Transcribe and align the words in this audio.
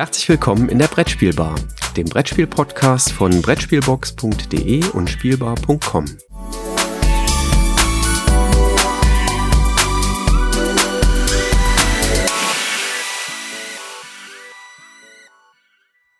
Herzlich 0.00 0.30
willkommen 0.30 0.70
in 0.70 0.78
der 0.78 0.86
Brettspielbar, 0.86 1.56
dem 1.94 2.06
Brettspiel-Podcast 2.06 3.12
von 3.12 3.42
Brettspielbox.de 3.42 4.82
und 4.94 5.10
Spielbar.com. 5.10 6.06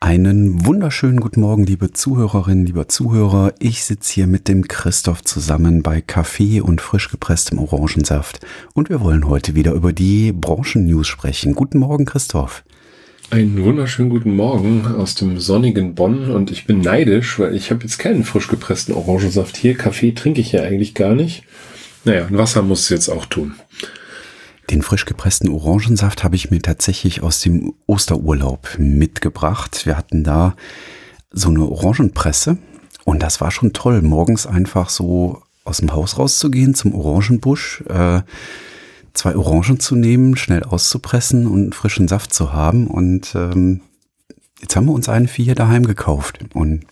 Einen 0.01 0.67
wunderschönen 0.67 1.21
guten 1.21 1.41
Morgen, 1.41 1.65
liebe 1.65 1.91
Zuhörerinnen, 1.91 2.67
lieber 2.67 2.87
Zuhörer. 2.87 3.55
Ich 3.61 3.85
sitze 3.85 4.13
hier 4.13 4.27
mit 4.27 4.47
dem 4.47 4.69
Christoph 4.69 5.25
zusammen 5.25 5.83
bei 5.83 6.03
Kaffee 6.03 6.61
und 6.61 6.83
frisch 6.83 7.09
gepresstem 7.09 7.59
Orangensaft. 7.59 8.45
Und 8.75 8.91
wir 8.91 9.01
wollen 9.01 9.27
heute 9.27 9.55
wieder 9.55 9.73
über 9.73 9.95
die 9.95 10.33
Branchen-News 10.33 11.09
sprechen. 11.09 11.55
Guten 11.55 11.79
Morgen, 11.79 12.05
Christoph. 12.05 12.63
Einen 13.31 13.63
wunderschönen 13.63 14.11
guten 14.11 14.35
Morgen 14.35 14.85
aus 14.89 15.15
dem 15.15 15.39
sonnigen 15.39 15.95
Bonn 15.95 16.33
und 16.33 16.51
ich 16.51 16.67
bin 16.67 16.81
neidisch, 16.81 17.39
weil 17.39 17.55
ich 17.55 17.71
habe 17.71 17.85
jetzt 17.85 17.99
keinen 17.99 18.25
frisch 18.25 18.49
gepressten 18.49 18.93
Orangensaft 18.93 19.57
hier. 19.57 19.77
Kaffee 19.77 20.11
trinke 20.11 20.41
ich 20.41 20.51
ja 20.51 20.63
eigentlich 20.63 20.95
gar 20.95 21.15
nicht. 21.15 21.45
Naja, 22.05 22.27
ein 22.27 22.37
Wasser 22.37 22.63
muss 22.63 22.81
es 22.81 22.89
jetzt 22.89 23.09
auch 23.09 23.27
tun. 23.27 23.55
Den 24.69 24.83
frisch 24.83 25.05
gepressten 25.05 25.49
Orangensaft 25.49 26.25
habe 26.25 26.35
ich 26.35 26.51
mir 26.51 26.61
tatsächlich 26.61 27.23
aus 27.23 27.41
dem 27.41 27.73
Osterurlaub 27.87 28.77
mitgebracht. 28.79 29.87
Wir 29.87 29.97
hatten 29.97 30.25
da 30.25 30.57
so 31.31 31.51
eine 31.51 31.65
Orangenpresse 31.65 32.59
und 33.05 33.23
das 33.23 33.41
war 33.41 33.53
schon 33.53 33.73
toll, 33.73 34.03
morgens 34.03 34.49
einfach 34.49 34.91
so 34.91 35.41
aus 35.63 35.77
dem 35.77 35.93
Haus 35.93 36.19
rauszugehen 36.19 36.75
zum 36.75 36.97
Orangenbusch. 36.97 37.85
Äh, 37.89 38.23
zwei 39.15 39.37
Orangen 39.37 39.81
zu 39.81 39.97
nehmen, 39.97 40.37
schnell 40.37 40.63
auszupressen 40.63 41.47
und 41.47 41.75
frischen 41.75 42.09
Saft 42.09 42.33
zu 42.33 42.53
haben. 42.53 42.87
Und 42.87 43.35
ähm, 43.35 43.81
jetzt 44.61 44.77
haben 44.77 44.87
wir 44.87 44.93
uns 44.93 45.09
eine 45.09 45.29
für 45.29 45.43
hier 45.43 45.55
daheim 45.55 45.87
gekauft 45.87 46.41
und 46.55 46.85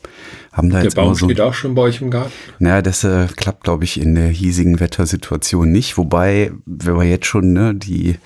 haben 0.53 0.71
da 0.71 0.77
der 0.77 0.85
jetzt 0.85 0.95
Baum 0.95 1.15
so, 1.15 1.27
steht 1.27 1.41
auch 1.41 1.55
schon 1.55 1.75
bei 1.75 1.83
euch 1.83 2.01
im 2.01 2.11
Garten. 2.11 2.33
Naja, 2.59 2.83
das 2.83 3.05
äh, 3.05 3.27
klappt, 3.37 3.65
glaube 3.65 3.85
ich, 3.85 4.01
in 4.01 4.15
der 4.15 4.29
hiesigen 4.29 4.81
Wettersituation 4.81 5.71
nicht. 5.71 5.97
Wobei, 5.97 6.53
wenn 6.67 6.97
man 6.97 7.09
jetzt 7.09 7.27
schon 7.27 7.53
ne, 7.53 7.75
die 7.75 8.17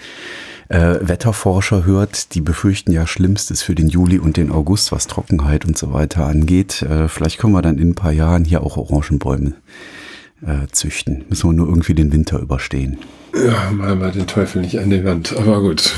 äh, 0.68 0.96
Wetterforscher 1.00 1.84
hört, 1.84 2.34
die 2.34 2.40
befürchten 2.40 2.92
ja 2.92 3.06
Schlimmstes 3.06 3.62
für 3.62 3.74
den 3.74 3.88
Juli 3.88 4.18
und 4.18 4.36
den 4.36 4.50
August, 4.50 4.92
was 4.92 5.06
Trockenheit 5.06 5.64
und 5.64 5.76
so 5.76 5.92
weiter 5.92 6.26
angeht. 6.26 6.82
Äh, 6.82 7.08
vielleicht 7.08 7.38
können 7.38 7.52
wir 7.52 7.62
dann 7.62 7.78
in 7.78 7.90
ein 7.90 7.94
paar 7.94 8.12
Jahren 8.12 8.44
hier 8.44 8.62
auch 8.62 8.76
Orangenbäume 8.76 9.54
äh, 10.46 10.66
züchten. 10.70 11.24
Müssen 11.28 11.50
wir 11.50 11.54
nur 11.54 11.68
irgendwie 11.68 11.94
den 11.94 12.12
Winter 12.12 12.38
überstehen. 12.38 12.98
Ja, 13.34 13.70
mal 13.70 13.96
mal 13.96 14.12
den 14.12 14.26
Teufel 14.26 14.62
nicht 14.62 14.78
an 14.78 14.90
die 14.90 15.04
Wand, 15.04 15.36
aber 15.36 15.60
gut. 15.60 15.94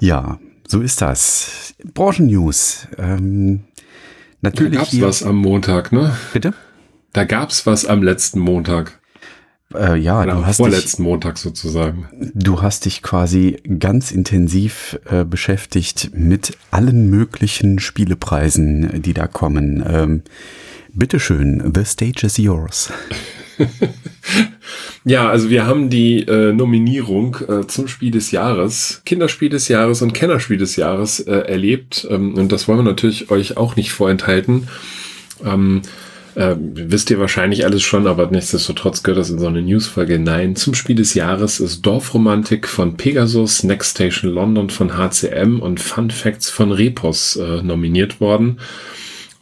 Ja, 0.00 0.38
so 0.66 0.80
ist 0.80 1.00
das. 1.02 1.74
Branchen-News. 1.94 2.88
Ähm, 2.98 3.64
natürlich. 4.40 4.72
Da 4.72 4.78
gab's 4.78 4.90
hier, 4.90 5.06
was 5.06 5.22
am 5.22 5.36
Montag, 5.36 5.92
ne? 5.92 6.16
Bitte? 6.32 6.54
Da 7.12 7.24
gab's 7.24 7.66
was 7.66 7.84
am 7.84 8.02
letzten 8.02 8.40
Montag. 8.40 9.00
Äh, 9.74 9.98
ja, 9.98 10.22
Oder 10.22 10.34
du 10.34 10.46
hast, 10.46 10.58
dich, 10.58 10.66
vorletzten 10.66 11.02
Montag 11.02 11.38
sozusagen. 11.38 12.08
du 12.34 12.62
hast 12.62 12.84
dich 12.84 13.02
quasi 13.02 13.56
ganz 13.78 14.10
intensiv 14.10 14.98
äh, 15.10 15.24
beschäftigt 15.24 16.10
mit 16.14 16.56
allen 16.70 17.08
möglichen 17.10 17.78
Spielepreisen, 17.78 19.02
die 19.02 19.14
da 19.14 19.26
kommen. 19.26 19.82
Ähm, 19.86 20.22
bitteschön, 20.94 21.72
the 21.74 21.84
stage 21.84 22.24
is 22.24 22.38
yours. 22.38 22.90
Ja, 25.04 25.28
also 25.28 25.50
wir 25.50 25.66
haben 25.66 25.90
die 25.90 26.20
äh, 26.20 26.52
Nominierung 26.52 27.36
äh, 27.48 27.66
zum 27.66 27.88
Spiel 27.88 28.12
des 28.12 28.30
Jahres, 28.30 29.02
Kinderspiel 29.04 29.48
des 29.48 29.66
Jahres 29.66 30.00
und 30.00 30.12
Kennerspiel 30.12 30.58
des 30.58 30.76
Jahres 30.76 31.18
äh, 31.18 31.32
erlebt. 31.32 32.06
Ähm, 32.08 32.34
und 32.34 32.52
das 32.52 32.68
wollen 32.68 32.78
wir 32.78 32.84
natürlich 32.84 33.30
euch 33.30 33.56
auch 33.56 33.74
nicht 33.74 33.90
vorenthalten. 33.90 34.68
Ähm, 35.44 35.82
äh, 36.36 36.54
wisst 36.56 37.10
ihr 37.10 37.18
wahrscheinlich 37.18 37.64
alles 37.64 37.82
schon, 37.82 38.06
aber 38.06 38.30
nichtsdestotrotz 38.30 39.02
gehört 39.02 39.18
das 39.18 39.30
in 39.30 39.40
so 39.40 39.48
eine 39.48 39.60
Newsfolge 39.60 40.14
hinein. 40.14 40.54
Zum 40.54 40.72
Spiel 40.74 40.96
des 40.96 41.14
Jahres 41.14 41.58
ist 41.58 41.82
Dorfromantik 41.82 42.68
von 42.68 42.96
Pegasus, 42.96 43.64
Next 43.64 43.96
Station 43.96 44.30
London 44.30 44.70
von 44.70 44.96
HCM 44.96 45.58
und 45.58 45.80
Fun 45.80 46.12
Facts 46.12 46.48
von 46.48 46.70
Repos 46.70 47.34
äh, 47.36 47.60
nominiert 47.60 48.20
worden. 48.20 48.58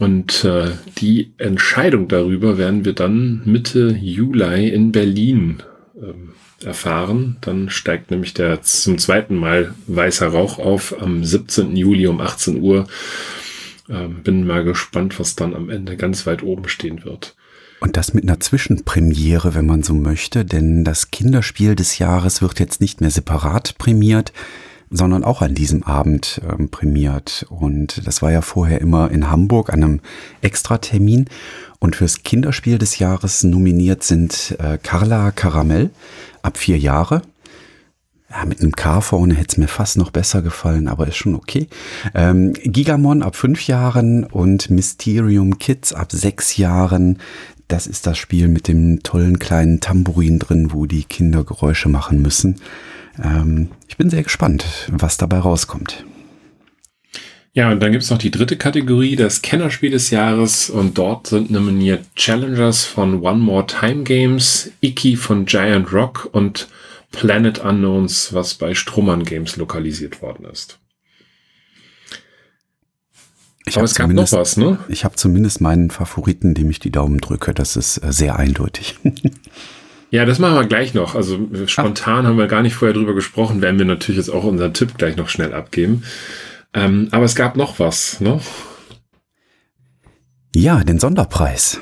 Und 0.00 0.44
äh, 0.46 0.70
die 0.96 1.34
Entscheidung 1.36 2.08
darüber 2.08 2.56
werden 2.56 2.86
wir 2.86 2.94
dann 2.94 3.42
Mitte 3.44 3.90
Juli 4.00 4.70
in 4.70 4.92
Berlin 4.92 5.62
ähm, 5.94 6.30
erfahren. 6.64 7.36
Dann 7.42 7.68
steigt 7.68 8.10
nämlich 8.10 8.32
der 8.32 8.62
zum 8.62 8.96
zweiten 8.96 9.36
Mal 9.36 9.74
weißer 9.88 10.28
Rauch 10.28 10.58
auf 10.58 10.98
am 10.98 11.22
17. 11.22 11.76
Juli 11.76 12.06
um 12.06 12.18
18 12.18 12.62
Uhr. 12.62 12.86
Ähm, 13.90 14.22
bin 14.22 14.46
mal 14.46 14.64
gespannt, 14.64 15.20
was 15.20 15.36
dann 15.36 15.54
am 15.54 15.68
Ende 15.68 15.98
ganz 15.98 16.26
weit 16.26 16.42
oben 16.42 16.66
stehen 16.68 17.04
wird. 17.04 17.36
Und 17.80 17.98
das 17.98 18.14
mit 18.14 18.24
einer 18.24 18.40
Zwischenpremiere, 18.40 19.54
wenn 19.54 19.66
man 19.66 19.82
so 19.82 19.92
möchte, 19.92 20.46
denn 20.46 20.82
das 20.82 21.10
Kinderspiel 21.10 21.74
des 21.74 21.98
Jahres 21.98 22.40
wird 22.40 22.58
jetzt 22.58 22.80
nicht 22.80 23.02
mehr 23.02 23.10
separat 23.10 23.76
prämiert, 23.76 24.32
sondern 24.90 25.22
auch 25.24 25.40
an 25.40 25.54
diesem 25.54 25.84
Abend 25.84 26.40
ähm, 26.48 26.68
prämiert. 26.68 27.46
Und 27.48 28.06
das 28.06 28.22
war 28.22 28.32
ja 28.32 28.42
vorher 28.42 28.80
immer 28.80 29.10
in 29.10 29.30
Hamburg 29.30 29.72
an 29.72 29.84
einem 29.84 30.00
Extratermin. 30.42 31.26
Und 31.78 31.96
fürs 31.96 32.22
Kinderspiel 32.24 32.78
des 32.78 32.98
Jahres 32.98 33.44
nominiert 33.44 34.02
sind 34.02 34.56
äh, 34.58 34.78
Carla 34.78 35.30
Karamell 35.30 35.90
ab 36.42 36.58
vier 36.58 36.78
Jahre. 36.78 37.22
Ja, 38.30 38.44
mit 38.44 38.60
einem 38.60 38.72
K 38.72 39.00
vorne 39.00 39.34
hätte 39.34 39.54
es 39.54 39.56
mir 39.56 39.66
fast 39.66 39.96
noch 39.96 40.10
besser 40.10 40.40
gefallen, 40.40 40.86
aber 40.86 41.08
ist 41.08 41.16
schon 41.16 41.34
okay. 41.34 41.66
Ähm, 42.14 42.52
Gigamon 42.52 43.22
ab 43.22 43.34
fünf 43.34 43.66
Jahren 43.66 44.24
und 44.24 44.70
Mysterium 44.70 45.58
Kids 45.58 45.92
ab 45.92 46.12
sechs 46.12 46.56
Jahren. 46.56 47.18
Das 47.66 47.86
ist 47.88 48.06
das 48.06 48.18
Spiel 48.18 48.48
mit 48.48 48.68
dem 48.68 49.02
tollen 49.02 49.38
kleinen 49.40 49.80
Tambourin 49.80 50.38
drin, 50.38 50.72
wo 50.72 50.86
die 50.86 51.04
Kinder 51.04 51.42
Geräusche 51.44 51.88
machen 51.88 52.22
müssen. 52.22 52.60
Ähm, 53.22 53.70
ich 53.88 53.96
bin 53.96 54.10
sehr 54.10 54.22
gespannt, 54.22 54.64
was 54.90 55.16
dabei 55.16 55.38
rauskommt. 55.38 56.04
Ja, 57.52 57.72
und 57.72 57.80
dann 57.80 57.90
gibt's 57.90 58.10
noch 58.10 58.18
die 58.18 58.30
dritte 58.30 58.56
Kategorie, 58.56 59.16
das 59.16 59.42
Kennerspiel 59.42 59.90
des 59.90 60.10
Jahres. 60.10 60.70
Und 60.70 60.98
dort 60.98 61.26
sind 61.26 61.50
nominiert 61.50 62.06
Challengers 62.14 62.84
von 62.84 63.22
One 63.22 63.38
More 63.38 63.66
Time 63.66 64.04
Games, 64.04 64.70
Iki 64.80 65.16
von 65.16 65.46
Giant 65.46 65.92
Rock 65.92 66.28
und 66.30 66.68
Planet 67.10 67.58
Unknowns, 67.58 68.32
was 68.32 68.54
bei 68.54 68.74
Strummern 68.74 69.24
Games 69.24 69.56
lokalisiert 69.56 70.22
worden 70.22 70.44
ist. 70.44 70.78
Ich 73.66 73.74
Aber 73.74 73.82
habe 73.82 73.86
es 73.86 73.94
gab 73.96 74.10
noch 74.10 74.26
zumindest, 74.26 74.32
was, 74.32 74.56
ne? 74.56 74.78
ich 74.88 75.04
habe 75.04 75.16
zumindest 75.16 75.60
meinen 75.60 75.90
Favoriten, 75.90 76.54
dem 76.54 76.70
ich 76.70 76.78
die 76.78 76.92
Daumen 76.92 77.18
drücke. 77.18 77.52
Das 77.52 77.76
ist 77.76 77.98
äh, 77.98 78.12
sehr 78.12 78.38
eindeutig. 78.38 78.96
Ja, 80.10 80.24
das 80.24 80.38
machen 80.38 80.56
wir 80.56 80.66
gleich 80.66 80.92
noch. 80.92 81.14
Also 81.14 81.38
spontan 81.66 82.26
haben 82.26 82.38
wir 82.38 82.48
gar 82.48 82.62
nicht 82.62 82.74
vorher 82.74 82.94
drüber 82.94 83.14
gesprochen, 83.14 83.62
werden 83.62 83.78
wir 83.78 83.86
natürlich 83.86 84.18
jetzt 84.18 84.30
auch 84.30 84.44
unseren 84.44 84.74
Tipp 84.74 84.98
gleich 84.98 85.16
noch 85.16 85.28
schnell 85.28 85.54
abgeben. 85.54 86.02
Ähm, 86.74 87.08
aber 87.10 87.24
es 87.24 87.34
gab 87.34 87.56
noch 87.56 87.78
was, 87.78 88.20
ne? 88.20 88.40
ja, 90.54 90.82
den 90.82 90.98
Sonderpreis 90.98 91.80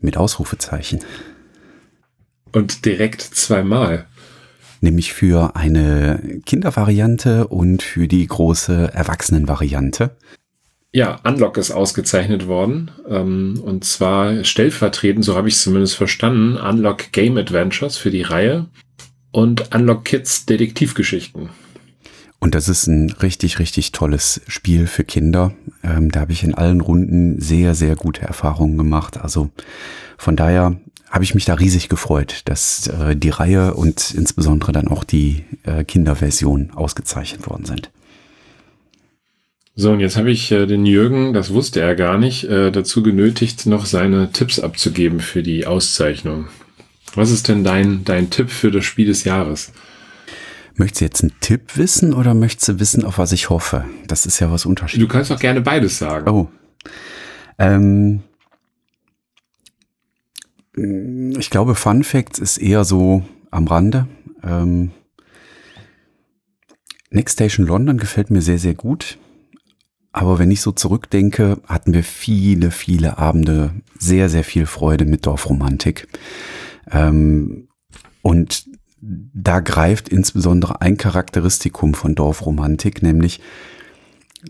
mit 0.00 0.16
Ausrufezeichen. 0.16 1.00
Und 2.52 2.84
direkt 2.84 3.22
zweimal. 3.22 4.06
Nämlich 4.80 5.14
für 5.14 5.56
eine 5.56 6.40
Kindervariante 6.44 7.48
und 7.48 7.82
für 7.82 8.06
die 8.06 8.26
große 8.26 8.92
Erwachsenenvariante. 8.92 10.16
Ja, 10.94 11.18
Unlock 11.24 11.56
ist 11.58 11.72
ausgezeichnet 11.72 12.46
worden. 12.46 12.92
Ähm, 13.08 13.60
und 13.64 13.84
zwar 13.84 14.44
stellvertretend, 14.44 15.24
so 15.24 15.34
habe 15.34 15.48
ich 15.48 15.54
es 15.54 15.62
zumindest 15.64 15.96
verstanden, 15.96 16.56
Unlock 16.56 17.10
Game 17.10 17.36
Adventures 17.36 17.96
für 17.96 18.12
die 18.12 18.22
Reihe 18.22 18.66
und 19.32 19.74
Unlock 19.74 20.04
Kids 20.04 20.46
Detektivgeschichten. 20.46 21.48
Und 22.38 22.54
das 22.54 22.68
ist 22.68 22.86
ein 22.86 23.10
richtig, 23.10 23.58
richtig 23.58 23.90
tolles 23.90 24.42
Spiel 24.46 24.86
für 24.86 25.02
Kinder. 25.02 25.52
Ähm, 25.82 26.12
da 26.12 26.20
habe 26.20 26.30
ich 26.30 26.44
in 26.44 26.54
allen 26.54 26.80
Runden 26.80 27.40
sehr, 27.40 27.74
sehr 27.74 27.96
gute 27.96 28.22
Erfahrungen 28.22 28.78
gemacht. 28.78 29.18
Also 29.18 29.50
von 30.16 30.36
daher 30.36 30.76
habe 31.10 31.24
ich 31.24 31.34
mich 31.34 31.44
da 31.44 31.54
riesig 31.54 31.88
gefreut, 31.88 32.42
dass 32.44 32.86
äh, 32.86 33.16
die 33.16 33.30
Reihe 33.30 33.74
und 33.74 34.14
insbesondere 34.14 34.70
dann 34.70 34.86
auch 34.86 35.02
die 35.02 35.42
äh, 35.64 35.82
Kinderversion 35.82 36.70
ausgezeichnet 36.70 37.48
worden 37.48 37.64
sind. 37.64 37.90
So, 39.76 39.90
und 39.90 40.00
jetzt 40.00 40.16
habe 40.16 40.30
ich 40.30 40.52
äh, 40.52 40.66
den 40.66 40.86
Jürgen, 40.86 41.32
das 41.32 41.52
wusste 41.52 41.80
er 41.80 41.96
gar 41.96 42.16
nicht, 42.16 42.44
äh, 42.44 42.70
dazu 42.70 43.02
genötigt, 43.02 43.66
noch 43.66 43.86
seine 43.86 44.30
Tipps 44.30 44.60
abzugeben 44.60 45.18
für 45.18 45.42
die 45.42 45.66
Auszeichnung. 45.66 46.46
Was 47.16 47.30
ist 47.30 47.48
denn 47.48 47.64
dein, 47.64 48.04
dein 48.04 48.30
Tipp 48.30 48.50
für 48.50 48.70
das 48.70 48.84
Spiel 48.84 49.06
des 49.06 49.24
Jahres? 49.24 49.72
Möchtest 50.76 51.00
du 51.00 51.04
jetzt 51.04 51.22
einen 51.22 51.40
Tipp 51.40 51.76
wissen 51.76 52.14
oder 52.14 52.34
möchtest 52.34 52.68
du 52.68 52.80
wissen, 52.80 53.04
auf 53.04 53.18
was 53.18 53.32
ich 53.32 53.50
hoffe? 53.50 53.84
Das 54.06 54.26
ist 54.26 54.40
ja 54.40 54.50
was 54.50 54.66
Unterschiedliches. 54.66 55.08
Du 55.08 55.12
kannst 55.12 55.30
doch 55.30 55.40
gerne 55.40 55.60
beides 55.60 55.98
sagen. 55.98 56.28
Oh. 56.28 56.48
Ähm, 57.58 58.22
ich 61.38 61.50
glaube, 61.50 61.74
Fun 61.74 62.02
Facts 62.02 62.38
ist 62.38 62.58
eher 62.58 62.84
so 62.84 63.24
am 63.50 63.66
Rande. 63.66 64.08
Ähm, 64.42 64.90
Next 67.10 67.34
Station 67.34 67.66
London 67.66 67.98
gefällt 67.98 68.30
mir 68.30 68.42
sehr, 68.42 68.58
sehr 68.58 68.74
gut. 68.74 69.18
Aber 70.14 70.38
wenn 70.38 70.52
ich 70.52 70.60
so 70.60 70.70
zurückdenke, 70.70 71.58
hatten 71.66 71.92
wir 71.92 72.04
viele, 72.04 72.70
viele 72.70 73.18
Abende 73.18 73.72
sehr, 73.98 74.28
sehr 74.28 74.44
viel 74.44 74.64
Freude 74.64 75.06
mit 75.06 75.26
Dorfromantik. 75.26 76.06
Ähm, 76.88 77.66
und 78.22 78.64
da 79.00 79.58
greift 79.58 80.08
insbesondere 80.08 80.80
ein 80.80 80.98
Charakteristikum 80.98 81.94
von 81.94 82.14
Dorfromantik, 82.14 83.02
nämlich, 83.02 83.40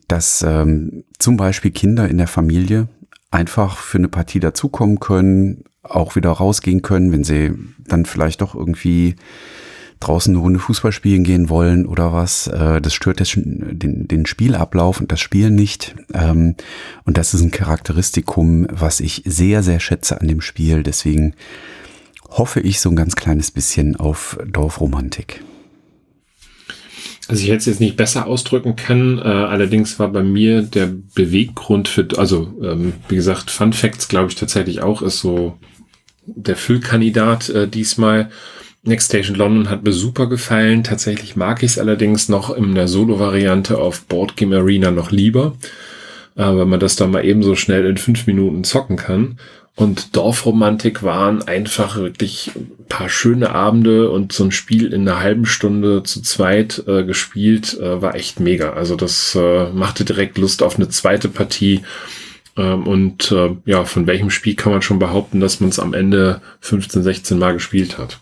dass 0.06 0.43
ähm, 0.43 1.05
zum 1.19 1.38
Beispiel 1.38 1.70
Kinder 1.70 2.11
in 2.11 2.19
der 2.19 2.28
Familie 2.28 2.88
einfach 3.31 3.78
für 3.78 3.96
eine 3.96 4.08
Partie 4.08 4.40
dazukommen 4.40 5.00
können, 5.00 5.64
auch 5.82 6.14
wieder 6.14 6.31
rausgehen 6.31 6.82
können, 6.82 7.11
wenn 7.11 7.25
sie 7.25 7.55
dann 7.87 8.05
vielleicht 8.05 8.43
doch 8.43 8.55
irgendwie 8.55 9.16
draußen 10.00 10.35
eine 10.35 10.43
Runde 10.43 10.61
Fußball 10.61 10.93
spielen 10.93 11.25
gehen 11.25 11.49
wollen 11.49 11.87
oder 11.87 12.12
was. 12.12 12.46
Äh, 12.46 12.81
das 12.81 12.94
stört 12.94 13.20
das, 13.20 13.32
den, 13.35 14.08
den 14.08 14.26
Spielablauf 14.26 15.00
und 15.00 15.11
das 15.12 15.20
Spiel 15.20 15.50
nicht. 15.50 15.94
Ähm, 16.12 16.55
und 17.05 17.17
das 17.17 17.35
ist 17.35 17.43
ein 17.43 17.50
Charakteristikum, 17.50 18.67
was 18.70 19.00
ich 19.00 19.23
sehr, 19.25 19.62
sehr 19.62 19.81
schätze 19.81 20.20
an 20.20 20.29
dem 20.29 20.41
Spiel. 20.41 20.82
Deswegen 20.82 21.35
hoffe 22.29 22.61
ich 22.61 22.81
so 22.81 22.91
ein 22.91 22.96
ganz 22.96 23.17
kleines 23.17 23.50
bisschen 23.50 23.96
auf 23.96 24.38
Dorfromantik. 24.46 25.43
Also 27.26 27.43
ich 27.43 27.49
hätte 27.49 27.58
es 27.58 27.67
jetzt 27.67 27.81
nicht 27.81 27.97
besser 27.97 28.26
ausdrücken 28.26 28.76
können, 28.76 29.19
äh, 29.19 29.23
allerdings 29.23 29.99
war 29.99 30.08
bei 30.08 30.23
mir 30.23 30.61
der 30.61 30.90
Beweggrund 31.14 31.88
für, 31.88 32.06
also 32.19 32.55
ähm, 32.62 32.93
wie 33.08 33.17
gesagt, 33.17 33.50
Fun 33.50 33.73
Facts 33.73 34.08
glaube 34.08 34.29
ich 34.29 34.35
tatsächlich 34.35 34.82
auch, 34.82 35.00
ist 35.00 35.20
so 35.20 35.58
der 36.26 36.56
Füllkandidat 36.56 37.49
äh, 37.49 37.69
diesmal. 37.69 38.31
Next 38.85 39.09
Station 39.09 39.37
London 39.37 39.71
hat 39.71 39.83
mir 39.83 39.93
super 39.93 40.27
gefallen. 40.27 40.85
Tatsächlich 40.85 41.37
mag 41.37 41.63
ich 41.63 41.73
es 41.73 41.79
allerdings 41.79 42.29
noch 42.29 42.55
in 42.55 42.75
der 42.75 42.87
Solo-Variante 42.87 43.79
auf 43.79 44.03
Board 44.03 44.37
Game 44.37 44.53
Arena 44.53 44.91
noch 44.91 45.11
lieber, 45.11 45.57
äh, 46.37 46.45
weil 46.45 46.67
man 46.67 46.81
das 46.81 46.95
dann 46.97 47.11
mal 47.11 47.25
eben 47.25 47.43
so 47.43 47.55
schnell 47.55 47.87
in 47.87 47.97
fünf 47.97 48.27
Minuten 48.27 48.63
zocken 48.63 48.97
kann. 48.97 49.39
Und 49.77 50.15
Dorfromantik 50.15 51.03
waren 51.03 51.43
einfach 51.43 51.97
wirklich 51.97 52.53
ein 52.55 52.87
paar 52.89 53.09
schöne 53.09 53.51
Abende 53.51 54.11
und 54.11 54.33
so 54.33 54.45
ein 54.45 54.53
Spiel 54.53 54.93
in 54.93 55.09
einer 55.09 55.21
halben 55.21 55.47
Stunde 55.47 56.05
zu 56.05 56.23
zweit 56.23 56.85
äh, 56.87 57.03
gespielt, 57.05 57.77
äh, 57.81 58.01
war 58.01 58.15
echt 58.15 58.39
mega. 58.39 58.75
Also 58.75 58.95
das 58.95 59.35
äh, 59.35 59.71
machte 59.71 60.05
direkt 60.05 60.39
Lust 60.39 60.63
auf 60.63 60.77
eine 60.77 60.91
zweite 60.91 61.29
Partie. 61.29 61.81
Ähm, 62.57 62.87
und 62.87 63.33
äh, 63.33 63.57
ja, 63.65 63.85
von 63.85 64.07
welchem 64.07 64.31
Spiel 64.31 64.55
kann 64.55 64.73
man 64.73 64.83
schon 64.83 65.01
behaupten, 65.01 65.41
dass 65.41 65.59
man 65.59 65.71
es 65.71 65.81
am 65.81 65.93
Ende 65.93 66.41
15, 66.61 67.03
16 67.03 67.39
Mal 67.39 67.55
gespielt 67.55 67.99
hat? 67.99 68.21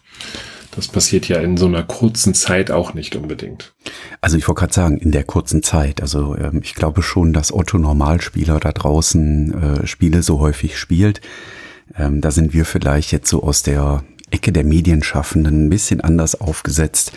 Das 0.74 0.88
passiert 0.88 1.28
ja 1.28 1.38
in 1.38 1.56
so 1.56 1.66
einer 1.66 1.82
kurzen 1.82 2.34
Zeit 2.34 2.70
auch 2.70 2.94
nicht 2.94 3.14
unbedingt. 3.14 3.74
Also 4.22 4.38
ich 4.38 4.48
wollte 4.48 4.60
gerade 4.60 4.72
sagen, 4.72 4.98
in 4.98 5.12
der 5.12 5.24
kurzen 5.24 5.62
Zeit. 5.62 6.00
Also 6.00 6.34
ähm, 6.36 6.60
ich 6.62 6.74
glaube 6.74 7.02
schon, 7.02 7.32
dass 7.32 7.52
Otto 7.52 7.78
Normalspieler 7.78 8.58
da 8.58 8.72
draußen 8.72 9.82
äh, 9.82 9.86
Spiele 9.86 10.22
so 10.22 10.40
häufig 10.40 10.78
spielt. 10.78 11.20
Ähm, 11.96 12.22
da 12.22 12.30
sind 12.30 12.54
wir 12.54 12.64
vielleicht 12.64 13.12
jetzt 13.12 13.28
so 13.28 13.42
aus 13.42 13.62
der 13.62 14.02
Ecke 14.30 14.50
der 14.50 14.64
Medienschaffenden 14.64 15.66
ein 15.66 15.70
bisschen 15.70 16.00
anders 16.00 16.40
aufgesetzt, 16.40 17.12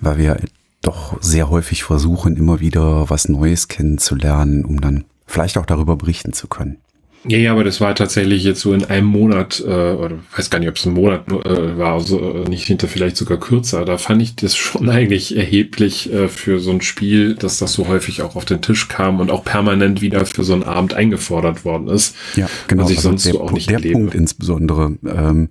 weil 0.00 0.18
wir 0.18 0.36
doch 0.82 1.16
sehr 1.22 1.48
häufig 1.48 1.84
versuchen, 1.84 2.36
immer 2.36 2.58
wieder 2.58 3.08
was 3.08 3.28
Neues 3.28 3.68
kennenzulernen, 3.68 4.64
um 4.64 4.80
dann 4.80 5.04
vielleicht 5.26 5.58
auch 5.58 5.66
darüber 5.66 5.96
berichten 5.96 6.32
zu 6.32 6.48
können. 6.48 6.78
Ja, 7.28 7.38
ja, 7.38 7.52
aber 7.52 7.64
das 7.64 7.80
war 7.80 7.94
tatsächlich 7.94 8.44
jetzt 8.44 8.60
so 8.60 8.72
in 8.72 8.84
einem 8.84 9.06
Monat, 9.06 9.62
äh, 9.66 9.70
oder 9.70 10.18
weiß 10.36 10.50
gar 10.50 10.58
nicht, 10.58 10.68
ob 10.68 10.76
es 10.76 10.86
ein 10.86 10.92
Monat 10.92 11.28
äh, 11.28 11.78
war, 11.78 11.94
also 11.94 12.44
äh, 12.44 12.48
nicht 12.48 12.66
hinter 12.66 12.88
vielleicht 12.88 13.16
sogar 13.16 13.38
kürzer. 13.38 13.84
Da 13.84 13.98
fand 13.98 14.22
ich 14.22 14.36
das 14.36 14.54
schon 14.56 14.88
eigentlich 14.90 15.36
erheblich 15.36 16.12
äh, 16.12 16.28
für 16.28 16.60
so 16.60 16.70
ein 16.70 16.80
Spiel, 16.80 17.34
dass 17.34 17.58
das 17.58 17.72
so 17.72 17.88
häufig 17.88 18.22
auch 18.22 18.36
auf 18.36 18.44
den 18.44 18.62
Tisch 18.62 18.88
kam 18.88 19.20
und 19.20 19.30
auch 19.30 19.44
permanent 19.44 20.00
wieder 20.00 20.24
für 20.26 20.44
so 20.44 20.52
einen 20.52 20.62
Abend 20.62 20.94
eingefordert 20.94 21.64
worden 21.64 21.88
ist. 21.88 22.14
Ja, 22.36 22.48
genau. 22.68 22.84
Was 22.84 22.90
ich 22.90 22.98
also 22.98 23.08
sonst 23.10 23.26
der, 23.26 23.32
so 23.34 23.40
auch 23.40 23.52
nicht 23.52 23.68
Der 23.68 23.76
erlebe. 23.76 23.94
Punkt 23.94 24.14
insbesondere. 24.14 24.96
Ähm, 25.06 25.48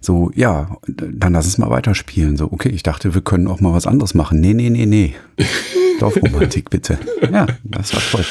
so, 0.00 0.32
ja, 0.34 0.76
dann 0.88 1.32
lass 1.32 1.46
es 1.46 1.58
mal 1.58 1.70
weiterspielen. 1.70 2.36
So, 2.36 2.50
okay, 2.50 2.70
ich 2.70 2.82
dachte, 2.82 3.14
wir 3.14 3.22
können 3.22 3.46
auch 3.46 3.60
mal 3.60 3.72
was 3.72 3.86
anderes 3.86 4.14
machen. 4.14 4.40
Nee, 4.40 4.54
nee, 4.54 4.68
nee, 4.70 4.86
nee. 4.86 5.14
Dorfromantik, 6.00 6.70
bitte. 6.70 6.98
Ja, 7.32 7.46
das 7.62 7.94
war 7.94 8.02
toll. 8.10 8.24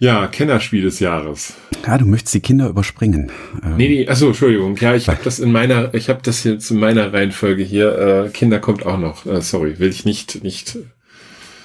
Ja, 0.00 0.28
Kennerspiel 0.28 0.82
des 0.82 1.00
Jahres. 1.00 1.54
Ja, 1.86 1.98
du 1.98 2.06
möchtest 2.06 2.34
die 2.34 2.40
Kinder 2.40 2.68
überspringen. 2.68 3.32
Ähm 3.64 3.76
nee, 3.76 3.88
nee, 3.88 4.08
achso, 4.08 4.28
Entschuldigung. 4.28 4.76
Ja, 4.76 4.94
ich 4.94 5.08
habe 5.08 5.20
das 5.24 5.40
in 5.40 5.50
meiner, 5.50 5.92
ich 5.94 6.08
habe 6.08 6.20
das 6.22 6.44
jetzt 6.44 6.70
in 6.70 6.78
meiner 6.78 7.12
Reihenfolge 7.12 7.62
hier. 7.62 8.26
Äh, 8.26 8.30
Kinder 8.30 8.60
kommt 8.60 8.86
auch 8.86 8.98
noch. 8.98 9.26
Äh, 9.26 9.40
sorry, 9.40 9.78
will 9.78 9.88
ich 9.88 10.04
nicht, 10.04 10.42
nicht. 10.44 10.78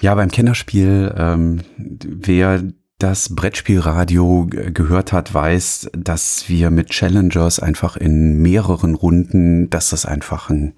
Ja, 0.01 0.15
beim 0.15 0.31
Kennerspiel, 0.31 1.13
ähm, 1.17 1.61
wer 1.77 2.63
das 2.97 3.35
Brettspielradio 3.35 4.47
gehört 4.49 5.11
hat, 5.11 5.33
weiß, 5.33 5.91
dass 5.93 6.45
wir 6.47 6.71
mit 6.71 6.89
Challengers 6.89 7.59
einfach 7.59 7.97
in 7.97 8.41
mehreren 8.41 8.95
Runden, 8.95 9.69
dass 9.69 9.89
das 9.89 10.05
einfach 10.05 10.49
ein 10.49 10.73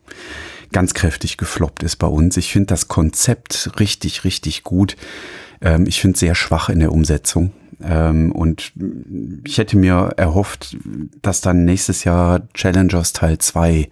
ganz 0.71 0.93
kräftig 0.93 1.37
gefloppt 1.37 1.83
ist 1.83 1.97
bei 1.97 2.07
uns. 2.07 2.35
Ich 2.35 2.51
finde 2.51 2.67
das 2.67 2.87
Konzept 2.87 3.71
richtig, 3.79 4.23
richtig 4.23 4.63
gut. 4.63 4.95
Ähm, 5.61 5.85
ich 5.87 6.01
finde 6.01 6.17
sehr 6.17 6.35
schwach 6.35 6.69
in 6.69 6.79
der 6.79 6.91
Umsetzung. 6.91 7.51
Ähm, 7.83 8.31
und 8.31 8.73
ich 9.45 9.57
hätte 9.57 9.77
mir 9.77 10.13
erhofft, 10.17 10.77
dass 11.21 11.41
dann 11.41 11.65
nächstes 11.65 12.03
Jahr 12.03 12.47
Challengers 12.53 13.13
Teil 13.13 13.37
2 13.37 13.89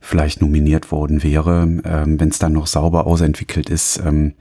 vielleicht 0.00 0.40
nominiert 0.40 0.90
worden 0.90 1.22
wäre, 1.22 1.62
ähm, 1.62 2.20
wenn 2.20 2.28
es 2.28 2.38
dann 2.38 2.52
noch 2.52 2.66
sauber 2.66 3.06
ausentwickelt 3.06 3.70
ist. 3.70 4.02
Ähm, 4.04 4.34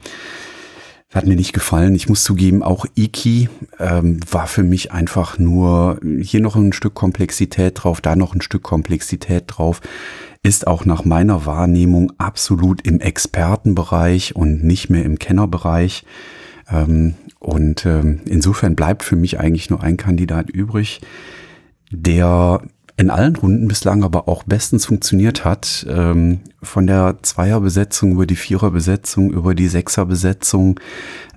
hat 1.13 1.27
mir 1.27 1.35
nicht 1.35 1.53
gefallen. 1.53 1.94
Ich 1.94 2.07
muss 2.07 2.23
zugeben, 2.23 2.63
auch 2.63 2.85
Iki 2.95 3.50
ähm, 3.79 4.19
war 4.29 4.47
für 4.47 4.63
mich 4.63 4.94
einfach 4.94 5.38
nur 5.38 6.00
hier 6.21 6.39
noch 6.39 6.56
ein 6.56 6.71
Stück 6.71 6.94
Komplexität 6.94 7.83
drauf, 7.83 8.00
da 8.00 8.15
noch 8.15 8.33
ein 8.33 8.41
Stück 8.41 8.63
Komplexität 8.63 9.44
drauf. 9.47 9.81
Ist 10.41 10.67
auch 10.67 10.85
nach 10.85 11.03
meiner 11.03 11.45
Wahrnehmung 11.45 12.13
absolut 12.17 12.88
im 12.88 13.01
Expertenbereich 13.01 14.35
und 14.35 14.63
nicht 14.63 14.89
mehr 14.89 15.03
im 15.03 15.19
Kennerbereich. 15.19 16.06
Ähm, 16.71 17.15
und 17.39 17.85
ähm, 17.85 18.21
insofern 18.25 18.75
bleibt 18.75 19.03
für 19.03 19.15
mich 19.15 19.39
eigentlich 19.39 19.69
nur 19.69 19.81
ein 19.81 19.97
Kandidat 19.97 20.50
übrig, 20.50 21.01
der 21.91 22.62
in 22.97 23.09
allen 23.09 23.35
Runden 23.35 23.68
bislang 23.68 24.03
aber 24.03 24.27
auch 24.27 24.44
bestens 24.44 24.85
funktioniert 24.85 25.44
hat. 25.44 25.85
Ähm, 25.89 26.41
von 26.62 26.88
der 26.88 27.17
Zweierbesetzung 27.24 28.12
über 28.12 28.27
die 28.27 28.36
Viererbesetzung, 28.36 29.31
über 29.31 29.55
die 29.55 29.67
Sechserbesetzung 29.67 30.79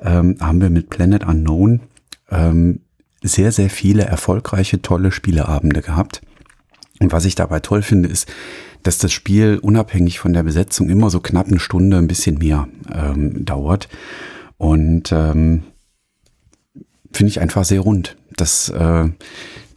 ähm, 0.03 0.37
haben 0.41 0.61
wir 0.61 0.71
mit 0.71 0.91
Planet 0.91 1.25
Unknown 1.25 1.81
ähm, 2.31 2.81
sehr, 3.23 3.53
sehr 3.53 3.71
viele 3.71 4.05
erfolgreiche, 4.05 4.83
tolle 4.83 5.11
Spieleabende 5.11 5.81
gehabt. 5.81 6.21
Und 7.01 7.13
was 7.13 7.25
ich 7.25 7.35
dabei 7.35 7.61
toll 7.61 7.83
finde, 7.83 8.09
ist, 8.09 8.31
dass 8.83 8.99
das 8.99 9.13
Spiel 9.13 9.59
unabhängig 9.61 10.19
von 10.19 10.35
der 10.35 10.43
Besetzung 10.43 10.91
immer 10.91 11.09
so 11.09 11.21
knapp 11.21 11.49
eine 11.49 11.59
Stunde, 11.59 11.97
ein 11.97 12.07
bisschen 12.07 12.39
mehr 12.39 12.69
ähm, 12.93 13.45
dauert. 13.45 13.89
Und 14.57 15.13
ähm, 15.13 15.65
finde 17.13 17.31
ich 17.31 17.41
einfach 17.41 17.65
sehr 17.65 17.81
rund. 17.81 18.17
dass 18.37 18.69
äh, 18.69 19.09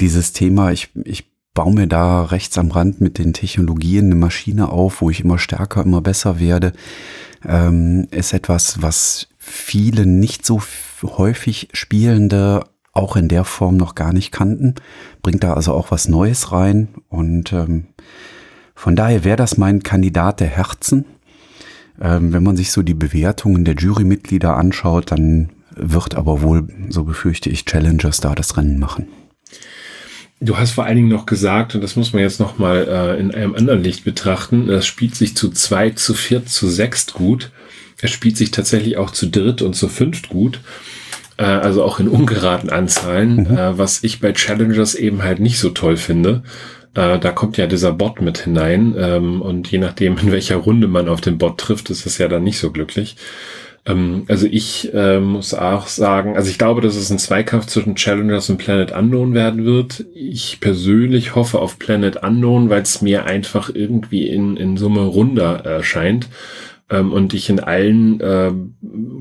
dieses 0.01 0.33
Thema, 0.33 0.71
ich, 0.71 0.89
ich 1.03 1.25
baue 1.53 1.73
mir 1.73 1.87
da 1.87 2.23
rechts 2.23 2.57
am 2.57 2.71
Rand 2.71 3.01
mit 3.01 3.17
den 3.17 3.33
Technologien 3.33 4.05
eine 4.05 4.15
Maschine 4.15 4.69
auf, 4.69 5.01
wo 5.01 5.09
ich 5.09 5.21
immer 5.21 5.39
stärker, 5.39 5.83
immer 5.83 6.01
besser 6.01 6.39
werde, 6.39 6.73
ähm, 7.45 8.07
ist 8.11 8.33
etwas, 8.33 8.81
was 8.81 9.27
viele 9.37 10.05
nicht 10.05 10.45
so 10.45 10.61
häufig 11.03 11.69
Spielende 11.73 12.63
auch 12.93 13.15
in 13.15 13.27
der 13.27 13.43
Form 13.43 13.77
noch 13.77 13.95
gar 13.95 14.11
nicht 14.11 14.31
kannten. 14.31 14.75
Bringt 15.21 15.43
da 15.43 15.53
also 15.53 15.73
auch 15.73 15.91
was 15.91 16.07
Neues 16.07 16.51
rein. 16.51 16.89
Und 17.09 17.53
ähm, 17.53 17.87
von 18.75 18.95
daher 18.95 19.23
wäre 19.23 19.37
das 19.37 19.57
mein 19.57 19.83
Kandidat 19.83 20.39
der 20.39 20.47
Herzen. 20.47 21.05
Ähm, 22.01 22.33
wenn 22.33 22.43
man 22.43 22.57
sich 22.57 22.71
so 22.71 22.81
die 22.81 22.93
Bewertungen 22.93 23.65
der 23.65 23.75
Jurymitglieder 23.75 24.55
anschaut, 24.55 25.11
dann 25.11 25.49
wird 25.75 26.15
aber 26.15 26.41
wohl, 26.41 26.67
so 26.89 27.03
befürchte 27.03 27.49
ich, 27.49 27.65
Challengers 27.65 28.19
da 28.19 28.35
das 28.35 28.57
Rennen 28.57 28.79
machen. 28.79 29.07
Du 30.39 30.57
hast 30.57 30.71
vor 30.71 30.85
allen 30.85 30.97
Dingen 30.97 31.09
noch 31.09 31.25
gesagt, 31.25 31.73
und 31.73 31.81
das 31.81 31.95
muss 31.95 32.13
man 32.13 32.21
jetzt 32.21 32.39
nochmal 32.39 32.87
äh, 32.87 33.19
in 33.19 33.33
einem 33.33 33.55
anderen 33.55 33.81
Licht 33.81 34.03
betrachten, 34.03 34.69
es 34.69 34.85
spielt 34.85 35.15
sich 35.15 35.35
zu 35.35 35.49
zweit, 35.49 35.97
zu 35.97 36.13
viert, 36.13 36.47
zu 36.47 36.67
sechst 36.67 37.13
gut. 37.13 37.51
Es 37.99 38.11
spielt 38.11 38.37
sich 38.37 38.51
tatsächlich 38.51 38.97
auch 38.97 39.09
zu 39.09 39.27
dritt 39.27 39.63
und 39.63 39.75
zu 39.75 39.87
fünft 39.87 40.29
gut. 40.29 40.59
Äh, 41.37 41.45
also 41.45 41.83
auch 41.83 41.99
in 41.99 42.07
ungeraden 42.07 42.69
Anzahlen, 42.69 43.47
mhm. 43.49 43.57
äh, 43.57 43.77
was 43.77 44.03
ich 44.03 44.19
bei 44.19 44.33
Challengers 44.33 44.93
eben 44.93 45.23
halt 45.23 45.39
nicht 45.39 45.57
so 45.57 45.69
toll 45.69 45.97
finde. 45.97 46.43
Äh, 46.97 47.19
da 47.19 47.31
kommt 47.31 47.57
ja 47.57 47.67
dieser 47.67 47.93
Bot 47.93 48.21
mit 48.21 48.39
hinein 48.39 48.95
ähm, 48.97 49.41
und 49.43 49.71
je 49.71 49.77
nachdem, 49.77 50.17
in 50.17 50.31
welcher 50.31 50.55
Runde 50.57 50.87
man 50.87 51.07
auf 51.07 51.21
den 51.21 51.37
Bot 51.37 51.59
trifft, 51.59 51.91
ist 51.91 52.07
es 52.07 52.17
ja 52.17 52.27
dann 52.27 52.43
nicht 52.43 52.57
so 52.57 52.71
glücklich. 52.71 53.15
Ähm, 53.85 54.25
also 54.27 54.47
ich 54.49 54.91
äh, 54.95 55.19
muss 55.19 55.53
auch 55.53 55.87
sagen, 55.87 56.35
also 56.35 56.49
ich 56.49 56.57
glaube, 56.57 56.81
dass 56.81 56.95
es 56.95 57.11
ein 57.11 57.19
Zweikampf 57.19 57.67
zwischen 57.67 57.95
Challengers 57.95 58.49
und 58.49 58.57
Planet 58.57 58.93
Unknown 58.93 59.35
werden 59.35 59.63
wird. 59.63 60.05
Ich 60.15 60.59
persönlich 60.59 61.35
hoffe 61.35 61.59
auf 61.59 61.77
Planet 61.77 62.23
Unknown, 62.23 62.71
weil 62.71 62.81
es 62.81 63.03
mir 63.03 63.25
einfach 63.25 63.69
irgendwie 63.71 64.27
in, 64.27 64.57
in 64.57 64.75
Summe 64.75 65.01
runder 65.01 65.63
erscheint. 65.65 66.27
ähm, 66.89 67.11
und 67.11 67.33
ich 67.33 67.49
in 67.49 67.59
allen 67.59 68.19
äh, 68.21 68.51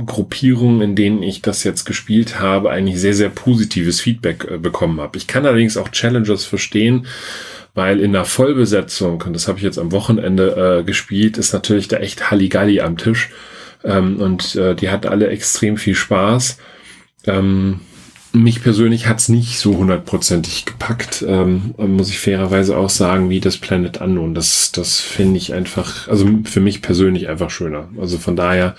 Gruppierungen, 0.06 0.80
in 0.80 0.94
denen 0.94 1.22
ich 1.22 1.42
das 1.42 1.64
jetzt 1.64 1.84
gespielt 1.84 2.40
habe, 2.40 2.70
eigentlich 2.70 3.00
sehr, 3.00 3.14
sehr 3.14 3.28
positives 3.28 4.00
Feedback 4.00 4.46
äh, 4.50 4.58
bekommen 4.58 5.00
habe. 5.00 5.18
Ich 5.18 5.26
kann 5.26 5.46
allerdings 5.46 5.76
auch 5.76 5.88
Challengers 5.90 6.44
verstehen, 6.44 7.06
weil 7.76 8.00
in 8.00 8.12
der 8.12 8.24
Vollbesetzung, 8.24 9.22
und 9.22 9.34
das 9.34 9.46
habe 9.46 9.58
ich 9.58 9.64
jetzt 9.64 9.78
am 9.78 9.92
Wochenende 9.92 10.80
äh, 10.80 10.82
gespielt, 10.82 11.36
ist 11.36 11.52
natürlich 11.52 11.88
da 11.88 11.98
echt 11.98 12.30
Halligalli 12.30 12.80
am 12.80 12.96
Tisch. 12.96 13.28
Ähm, 13.84 14.16
und 14.16 14.56
äh, 14.56 14.74
die 14.74 14.88
hatten 14.88 15.08
alle 15.08 15.28
extrem 15.28 15.76
viel 15.76 15.94
Spaß. 15.94 16.56
Ähm, 17.26 17.80
mich 18.32 18.62
persönlich 18.62 19.06
hat's 19.06 19.28
nicht 19.28 19.58
so 19.58 19.76
hundertprozentig 19.76 20.64
gepackt, 20.64 21.24
ähm, 21.26 21.74
muss 21.76 22.08
ich 22.08 22.18
fairerweise 22.18 22.76
auch 22.76 22.90
sagen, 22.90 23.28
wie 23.28 23.40
das 23.40 23.58
Planet 23.58 24.00
Unknown. 24.00 24.34
Das, 24.34 24.72
das 24.72 24.98
finde 25.00 25.36
ich 25.36 25.52
einfach, 25.52 26.08
also 26.08 26.26
für 26.44 26.60
mich 26.60 26.80
persönlich 26.80 27.28
einfach 27.28 27.50
schöner. 27.50 27.88
Also 28.00 28.16
von 28.16 28.36
daher 28.36 28.74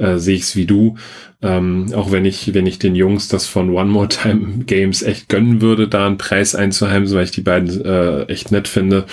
äh, 0.00 0.18
sehe 0.18 0.36
ich 0.36 0.42
es 0.42 0.56
wie 0.56 0.66
du. 0.66 0.96
Ähm, 1.42 1.92
auch 1.94 2.10
wenn 2.10 2.24
ich, 2.24 2.54
wenn 2.54 2.66
ich 2.66 2.78
den 2.78 2.94
Jungs 2.94 3.28
das 3.28 3.46
von 3.46 3.70
One 3.70 3.90
More 3.90 4.08
Time 4.08 4.64
Games 4.66 5.02
echt 5.02 5.28
gönnen 5.28 5.60
würde, 5.60 5.88
da 5.88 6.06
einen 6.06 6.18
Preis 6.18 6.54
einzuheimsen, 6.54 7.16
weil 7.16 7.24
ich 7.24 7.30
die 7.30 7.42
beiden 7.42 7.84
äh, 7.84 8.22
echt 8.24 8.50
nett 8.50 8.68
finde, 8.68 9.06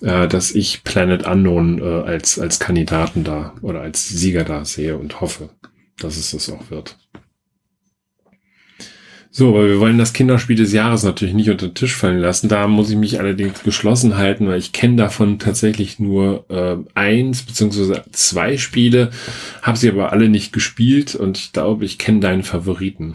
äh, 0.00 0.26
dass 0.28 0.54
ich 0.54 0.84
Planet 0.84 1.26
Unknown 1.26 1.80
äh, 1.80 1.84
als, 1.84 2.38
als 2.38 2.58
Kandidaten 2.58 3.24
da 3.24 3.54
oder 3.62 3.80
als 3.80 4.08
Sieger 4.08 4.44
da 4.44 4.64
sehe 4.64 4.96
und 4.96 5.20
hoffe, 5.20 5.50
dass 5.98 6.16
es 6.16 6.32
das 6.32 6.50
auch 6.50 6.70
wird. 6.70 6.96
So, 9.34 9.48
aber 9.48 9.66
wir 9.66 9.80
wollen 9.80 9.96
das 9.96 10.12
Kinderspiel 10.12 10.56
des 10.56 10.74
Jahres 10.74 11.04
natürlich 11.04 11.32
nicht 11.32 11.48
unter 11.48 11.68
den 11.68 11.74
Tisch 11.74 11.96
fallen 11.96 12.18
lassen. 12.18 12.50
Da 12.50 12.68
muss 12.68 12.90
ich 12.90 12.96
mich 12.96 13.18
allerdings 13.18 13.62
geschlossen 13.62 14.18
halten, 14.18 14.46
weil 14.46 14.58
ich 14.58 14.72
kenne 14.72 14.96
davon 14.96 15.38
tatsächlich 15.38 15.98
nur 15.98 16.44
äh, 16.50 16.76
eins 16.92 17.42
beziehungsweise 17.42 18.04
zwei 18.12 18.58
Spiele, 18.58 19.10
habe 19.62 19.78
sie 19.78 19.88
aber 19.88 20.12
alle 20.12 20.28
nicht 20.28 20.52
gespielt 20.52 21.14
und 21.14 21.38
ich 21.38 21.52
glaube, 21.54 21.86
ich 21.86 21.96
kenne 21.96 22.20
deinen 22.20 22.42
Favoriten. 22.42 23.14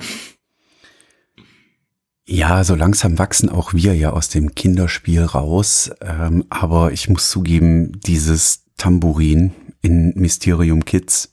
Ja, 2.26 2.64
so 2.64 2.74
langsam 2.74 3.20
wachsen 3.20 3.50
auch 3.50 3.76
wir 3.76 3.96
ja 3.96 4.10
aus 4.10 4.30
dem 4.30 4.56
Kinderspiel 4.56 5.22
raus. 5.22 5.92
Ähm, 6.02 6.46
aber 6.50 6.94
ich 6.94 7.10
muss 7.10 7.30
zugeben, 7.30 7.92
dieses 8.08 8.64
Tambourin 8.76 9.52
in 9.84 10.14
Mysterium 10.16 10.84
Kids, 10.84 11.32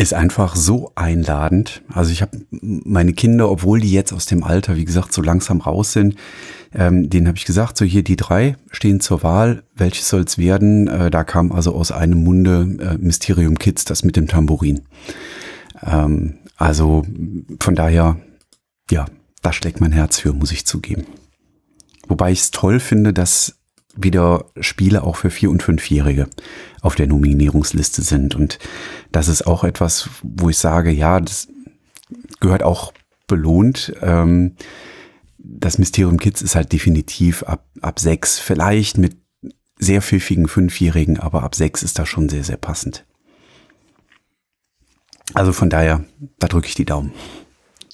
ist 0.00 0.14
einfach 0.14 0.54
so 0.54 0.92
einladend. 0.94 1.82
Also 1.92 2.12
ich 2.12 2.22
habe 2.22 2.38
meine 2.50 3.12
Kinder, 3.12 3.50
obwohl 3.50 3.80
die 3.80 3.90
jetzt 3.90 4.12
aus 4.12 4.26
dem 4.26 4.44
Alter, 4.44 4.76
wie 4.76 4.84
gesagt, 4.84 5.12
so 5.12 5.20
langsam 5.20 5.60
raus 5.60 5.92
sind, 5.92 6.14
ähm, 6.72 7.10
denen 7.10 7.26
habe 7.26 7.36
ich 7.36 7.44
gesagt, 7.44 7.76
so 7.76 7.84
hier 7.84 8.04
die 8.04 8.14
drei 8.14 8.56
stehen 8.70 9.00
zur 9.00 9.24
Wahl, 9.24 9.64
welches 9.74 10.08
soll's 10.08 10.38
werden? 10.38 10.86
Äh, 10.86 11.10
da 11.10 11.24
kam 11.24 11.50
also 11.50 11.74
aus 11.74 11.90
einem 11.90 12.22
Munde 12.22 12.76
äh, 12.80 12.98
Mysterium 12.98 13.58
Kids, 13.58 13.84
das 13.84 14.04
mit 14.04 14.14
dem 14.14 14.28
Tambourin. 14.28 14.82
Ähm, 15.84 16.38
also 16.56 17.04
von 17.60 17.74
daher, 17.74 18.18
ja, 18.90 19.06
da 19.42 19.52
schlägt 19.52 19.80
mein 19.80 19.92
Herz 19.92 20.20
für, 20.20 20.32
muss 20.32 20.52
ich 20.52 20.64
zugeben. 20.64 21.06
Wobei 22.06 22.30
ich 22.30 22.40
es 22.40 22.50
toll 22.52 22.78
finde, 22.78 23.12
dass 23.12 23.57
wieder 24.00 24.46
Spiele 24.60 25.02
auch 25.02 25.16
für 25.16 25.30
Vier- 25.30 25.50
und 25.50 25.62
Fünfjährige 25.62 26.28
auf 26.80 26.94
der 26.94 27.06
Nominierungsliste 27.06 28.02
sind. 28.02 28.34
Und 28.34 28.58
das 29.12 29.28
ist 29.28 29.46
auch 29.46 29.64
etwas, 29.64 30.08
wo 30.22 30.48
ich 30.48 30.58
sage, 30.58 30.90
ja, 30.90 31.20
das 31.20 31.48
gehört 32.40 32.62
auch 32.62 32.92
belohnt. 33.26 33.92
Ähm, 34.00 34.54
das 35.38 35.78
Mysterium 35.78 36.18
Kids 36.18 36.42
ist 36.42 36.54
halt 36.54 36.72
definitiv 36.72 37.42
ab, 37.42 37.66
ab 37.80 37.98
sechs, 37.98 38.38
vielleicht 38.38 38.98
mit 38.98 39.16
sehr 39.78 40.02
pfiffigen 40.02 40.48
Fünfjährigen, 40.48 41.18
aber 41.18 41.42
ab 41.42 41.54
sechs 41.54 41.82
ist 41.82 41.98
das 41.98 42.08
schon 42.08 42.28
sehr, 42.28 42.44
sehr 42.44 42.56
passend. 42.56 43.04
Also 45.34 45.52
von 45.52 45.70
daher, 45.70 46.04
da 46.38 46.48
drücke 46.48 46.68
ich 46.68 46.74
die 46.74 46.84
Daumen. 46.84 47.12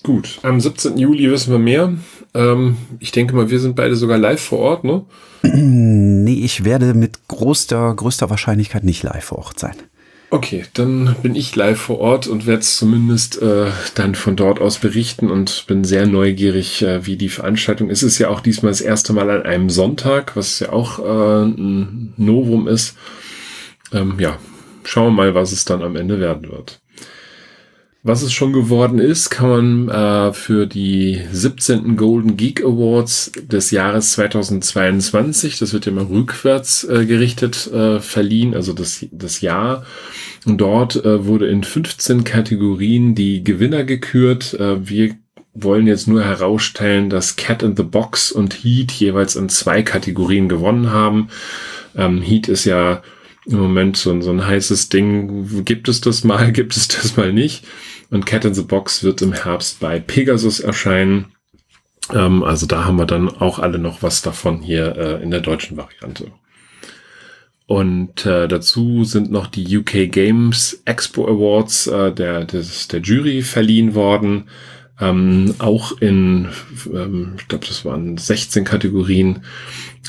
Gut, 0.04 0.38
am 0.42 0.60
17. 0.60 0.98
Juli 0.98 1.30
wissen 1.30 1.50
wir 1.50 1.58
mehr. 1.58 1.94
Ähm, 2.34 2.76
ich 3.00 3.10
denke 3.10 3.34
mal, 3.34 3.48
wir 3.48 3.58
sind 3.58 3.74
beide 3.74 3.96
sogar 3.96 4.18
live 4.18 4.40
vor 4.40 4.58
Ort, 4.58 4.84
ne? 4.84 5.04
Nee, 5.42 6.44
ich 6.44 6.64
werde 6.64 6.94
mit 6.94 7.26
größter, 7.28 7.94
größter 7.94 8.28
Wahrscheinlichkeit 8.30 8.84
nicht 8.84 9.02
live 9.02 9.24
vor 9.24 9.38
Ort 9.38 9.58
sein. 9.58 9.74
Okay, 10.28 10.64
dann 10.74 11.16
bin 11.22 11.34
ich 11.34 11.56
live 11.56 11.80
vor 11.80 12.00
Ort 12.00 12.26
und 12.26 12.46
werde 12.46 12.60
es 12.60 12.76
zumindest 12.76 13.40
äh, 13.40 13.70
dann 13.94 14.14
von 14.14 14.36
dort 14.36 14.60
aus 14.60 14.78
berichten 14.78 15.30
und 15.30 15.64
bin 15.68 15.84
sehr 15.84 16.06
neugierig, 16.06 16.82
äh, 16.82 17.06
wie 17.06 17.16
die 17.16 17.28
Veranstaltung 17.30 17.88
ist. 17.88 18.02
Es 18.02 18.14
ist 18.14 18.18
ja 18.18 18.28
auch 18.28 18.40
diesmal 18.40 18.72
das 18.72 18.82
erste 18.82 19.14
Mal 19.14 19.30
an 19.30 19.42
einem 19.42 19.70
Sonntag, 19.70 20.36
was 20.36 20.60
ja 20.60 20.70
auch 20.70 20.98
äh, 20.98 21.44
ein 21.44 22.12
Novum 22.18 22.68
ist. 22.68 22.94
Ähm, 23.92 24.16
ja, 24.18 24.38
schauen 24.84 25.14
wir 25.14 25.24
mal, 25.24 25.34
was 25.34 25.52
es 25.52 25.64
dann 25.64 25.82
am 25.82 25.96
Ende 25.96 26.20
werden 26.20 26.50
wird. 26.50 26.80
Was 28.06 28.20
es 28.20 28.34
schon 28.34 28.52
geworden 28.52 28.98
ist, 28.98 29.30
kann 29.30 29.86
man 29.86 30.28
äh, 30.28 30.32
für 30.34 30.66
die 30.66 31.22
17. 31.32 31.96
Golden 31.96 32.36
Geek 32.36 32.62
Awards 32.62 33.32
des 33.40 33.70
Jahres 33.70 34.12
2022, 34.12 35.58
das 35.58 35.72
wird 35.72 35.86
ja 35.86 35.92
mal 35.92 36.04
rückwärts 36.04 36.84
äh, 36.84 37.06
gerichtet, 37.06 37.66
äh, 37.72 38.00
verliehen, 38.00 38.54
also 38.54 38.74
das, 38.74 39.06
das 39.10 39.40
Jahr. 39.40 39.86
Und 40.44 40.58
dort 40.58 41.02
äh, 41.02 41.24
wurde 41.24 41.46
in 41.46 41.64
15 41.64 42.24
Kategorien 42.24 43.14
die 43.14 43.42
Gewinner 43.42 43.84
gekürt. 43.84 44.52
Äh, 44.52 44.86
wir 44.86 45.16
wollen 45.54 45.86
jetzt 45.86 46.06
nur 46.06 46.22
herausstellen, 46.22 47.08
dass 47.08 47.36
Cat 47.36 47.62
in 47.62 47.74
the 47.74 47.84
Box 47.84 48.30
und 48.30 48.52
Heat 48.52 48.92
jeweils 48.92 49.34
in 49.34 49.48
zwei 49.48 49.82
Kategorien 49.82 50.50
gewonnen 50.50 50.90
haben. 50.90 51.28
Ähm, 51.96 52.20
Heat 52.20 52.48
ist 52.48 52.66
ja 52.66 53.02
im 53.46 53.58
Moment 53.58 53.96
so, 53.96 54.20
so 54.20 54.30
ein 54.30 54.46
heißes 54.46 54.90
Ding. 54.90 55.64
Gibt 55.64 55.88
es 55.88 56.02
das 56.02 56.22
mal, 56.22 56.52
gibt 56.52 56.76
es 56.76 56.88
das 56.88 57.16
mal 57.16 57.32
nicht? 57.32 57.64
Und 58.10 58.26
Cat 58.26 58.44
in 58.44 58.54
the 58.54 58.62
Box 58.62 59.02
wird 59.02 59.22
im 59.22 59.32
Herbst 59.32 59.80
bei 59.80 59.98
Pegasus 60.00 60.60
erscheinen. 60.60 61.26
Ähm, 62.12 62.42
also 62.42 62.66
da 62.66 62.84
haben 62.84 62.96
wir 62.96 63.06
dann 63.06 63.28
auch 63.28 63.58
alle 63.58 63.78
noch 63.78 64.02
was 64.02 64.22
davon 64.22 64.60
hier 64.60 64.96
äh, 64.96 65.22
in 65.22 65.30
der 65.30 65.40
deutschen 65.40 65.76
Variante. 65.76 66.30
Und 67.66 68.26
äh, 68.26 68.46
dazu 68.46 69.04
sind 69.04 69.30
noch 69.30 69.46
die 69.46 69.78
UK 69.78 70.12
Games 70.12 70.82
Expo 70.84 71.26
Awards 71.26 71.86
äh, 71.86 72.12
der, 72.12 72.44
des, 72.44 72.88
der 72.88 73.00
Jury 73.00 73.42
verliehen 73.42 73.94
worden. 73.94 74.44
Ähm, 75.00 75.54
auch 75.58 75.98
in, 76.00 76.48
ähm, 76.92 77.36
ich 77.38 77.48
glaube, 77.48 77.66
das 77.66 77.84
waren 77.84 78.16
16 78.18 78.64
Kategorien. 78.64 79.42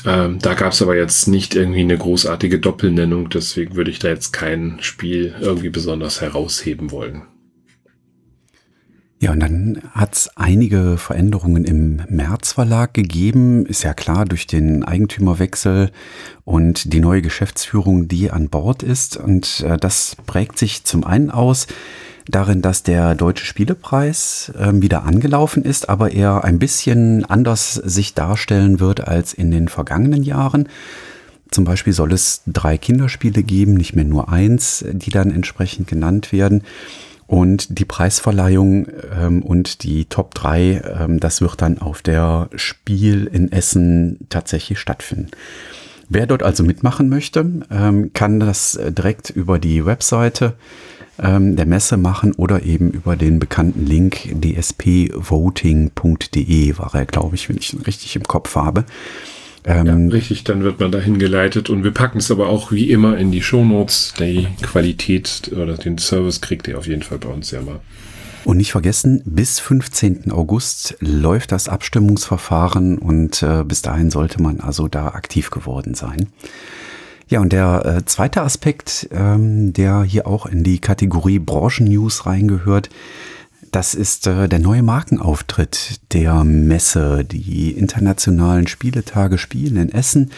Ähm, 0.04 0.38
da 0.38 0.54
gab 0.54 0.72
es 0.72 0.82
aber 0.82 0.96
jetzt 0.96 1.26
nicht 1.26 1.56
irgendwie 1.56 1.80
eine 1.80 1.98
großartige 1.98 2.60
Doppelnennung, 2.60 3.30
deswegen 3.30 3.74
würde 3.74 3.90
ich 3.90 3.98
da 3.98 4.08
jetzt 4.08 4.32
kein 4.32 4.76
Spiel 4.80 5.34
irgendwie 5.40 5.70
besonders 5.70 6.20
herausheben 6.20 6.92
wollen. 6.92 7.22
Ja, 9.18 9.32
und 9.32 9.40
dann 9.40 9.80
hat 9.92 10.14
es 10.14 10.30
einige 10.36 10.98
Veränderungen 10.98 11.64
im 11.64 12.02
März 12.10 12.52
Verlag 12.52 12.92
gegeben. 12.92 13.64
Ist 13.64 13.82
ja 13.82 13.94
klar, 13.94 14.26
durch 14.26 14.46
den 14.46 14.84
Eigentümerwechsel 14.84 15.90
und 16.44 16.92
die 16.92 17.00
neue 17.00 17.22
Geschäftsführung, 17.22 18.08
die 18.08 18.30
an 18.30 18.50
Bord 18.50 18.82
ist. 18.82 19.16
Und 19.16 19.60
äh, 19.60 19.78
das 19.78 20.16
prägt 20.26 20.58
sich 20.58 20.84
zum 20.84 21.04
einen 21.04 21.30
aus 21.30 21.66
darin, 22.28 22.60
dass 22.60 22.82
der 22.82 23.14
Deutsche 23.14 23.46
Spielepreis 23.46 24.52
äh, 24.58 24.72
wieder 24.74 25.04
angelaufen 25.04 25.64
ist, 25.64 25.88
aber 25.88 26.12
er 26.12 26.44
ein 26.44 26.58
bisschen 26.58 27.24
anders 27.24 27.74
sich 27.74 28.12
darstellen 28.12 28.80
wird 28.80 29.08
als 29.08 29.32
in 29.32 29.50
den 29.50 29.68
vergangenen 29.68 30.24
Jahren. 30.24 30.68
Zum 31.50 31.64
Beispiel 31.64 31.92
soll 31.94 32.12
es 32.12 32.42
drei 32.46 32.76
Kinderspiele 32.76 33.42
geben, 33.42 33.74
nicht 33.74 33.94
mehr 33.94 34.04
nur 34.04 34.30
eins, 34.30 34.84
die 34.92 35.10
dann 35.10 35.30
entsprechend 35.30 35.88
genannt 35.88 36.32
werden. 36.32 36.64
Und 37.26 37.78
die 37.78 37.84
Preisverleihung 37.84 38.86
ähm, 39.18 39.42
und 39.42 39.82
die 39.82 40.04
Top 40.04 40.34
3, 40.34 40.82
ähm, 41.00 41.20
das 41.20 41.40
wird 41.40 41.60
dann 41.60 41.78
auf 41.78 42.02
der 42.02 42.48
Spiel 42.54 43.26
in 43.26 43.50
Essen 43.50 44.26
tatsächlich 44.28 44.78
stattfinden. 44.78 45.30
Wer 46.08 46.26
dort 46.26 46.44
also 46.44 46.62
mitmachen 46.62 47.08
möchte, 47.08 47.64
ähm, 47.70 48.12
kann 48.12 48.38
das 48.38 48.78
direkt 48.90 49.30
über 49.30 49.58
die 49.58 49.84
Webseite 49.84 50.54
ähm, 51.18 51.56
der 51.56 51.66
Messe 51.66 51.96
machen 51.96 52.32
oder 52.34 52.62
eben 52.62 52.90
über 52.90 53.16
den 53.16 53.40
bekannten 53.40 53.84
Link 53.84 54.28
dspvoting.de 54.40 55.18
war 56.78 56.94
er, 56.94 57.06
glaube 57.06 57.34
ich, 57.34 57.48
wenn 57.48 57.56
ich 57.56 57.72
ihn 57.72 57.80
richtig 57.82 58.14
im 58.16 58.24
Kopf 58.24 58.54
habe. 58.54 58.84
Ähm, 59.66 59.86
ja, 59.86 60.14
richtig, 60.14 60.44
dann 60.44 60.62
wird 60.62 60.78
man 60.78 60.92
dahin 60.92 61.18
geleitet 61.18 61.68
und 61.70 61.82
wir 61.82 61.90
packen 61.90 62.18
es 62.18 62.30
aber 62.30 62.48
auch 62.48 62.70
wie 62.70 62.90
immer 62.90 63.18
in 63.18 63.32
die 63.32 63.42
Shownotes. 63.42 64.14
Die 64.18 64.46
Qualität 64.62 65.50
oder 65.52 65.76
den 65.76 65.98
Service 65.98 66.40
kriegt 66.40 66.68
ihr 66.68 66.78
auf 66.78 66.86
jeden 66.86 67.02
Fall 67.02 67.18
bei 67.18 67.28
uns 67.28 67.50
ja 67.50 67.60
mal. 67.60 67.80
Und 68.44 68.58
nicht 68.58 68.70
vergessen, 68.70 69.22
bis 69.24 69.58
15. 69.58 70.30
August 70.30 70.96
läuft 71.00 71.50
das 71.50 71.68
Abstimmungsverfahren 71.68 72.96
und 72.96 73.42
äh, 73.42 73.64
bis 73.64 73.82
dahin 73.82 74.08
sollte 74.08 74.40
man 74.40 74.60
also 74.60 74.86
da 74.86 75.08
aktiv 75.08 75.50
geworden 75.50 75.94
sein. 75.94 76.28
Ja, 77.28 77.40
und 77.40 77.52
der 77.52 77.84
äh, 77.84 78.04
zweite 78.04 78.42
Aspekt, 78.42 79.08
ähm, 79.10 79.72
der 79.72 80.04
hier 80.04 80.28
auch 80.28 80.46
in 80.46 80.62
die 80.62 80.78
Kategorie 80.78 81.40
Branchen-News 81.40 82.24
reingehört, 82.24 82.88
das 83.72 83.94
ist 83.94 84.26
äh, 84.26 84.48
der 84.48 84.58
neue 84.58 84.82
Markenauftritt 84.82 86.00
der 86.12 86.44
Messe. 86.44 87.24
Die 87.24 87.72
internationalen 87.72 88.66
Spieletage 88.66 89.38
Spielen 89.38 89.76
in 89.76 89.92
Essen 89.92 90.30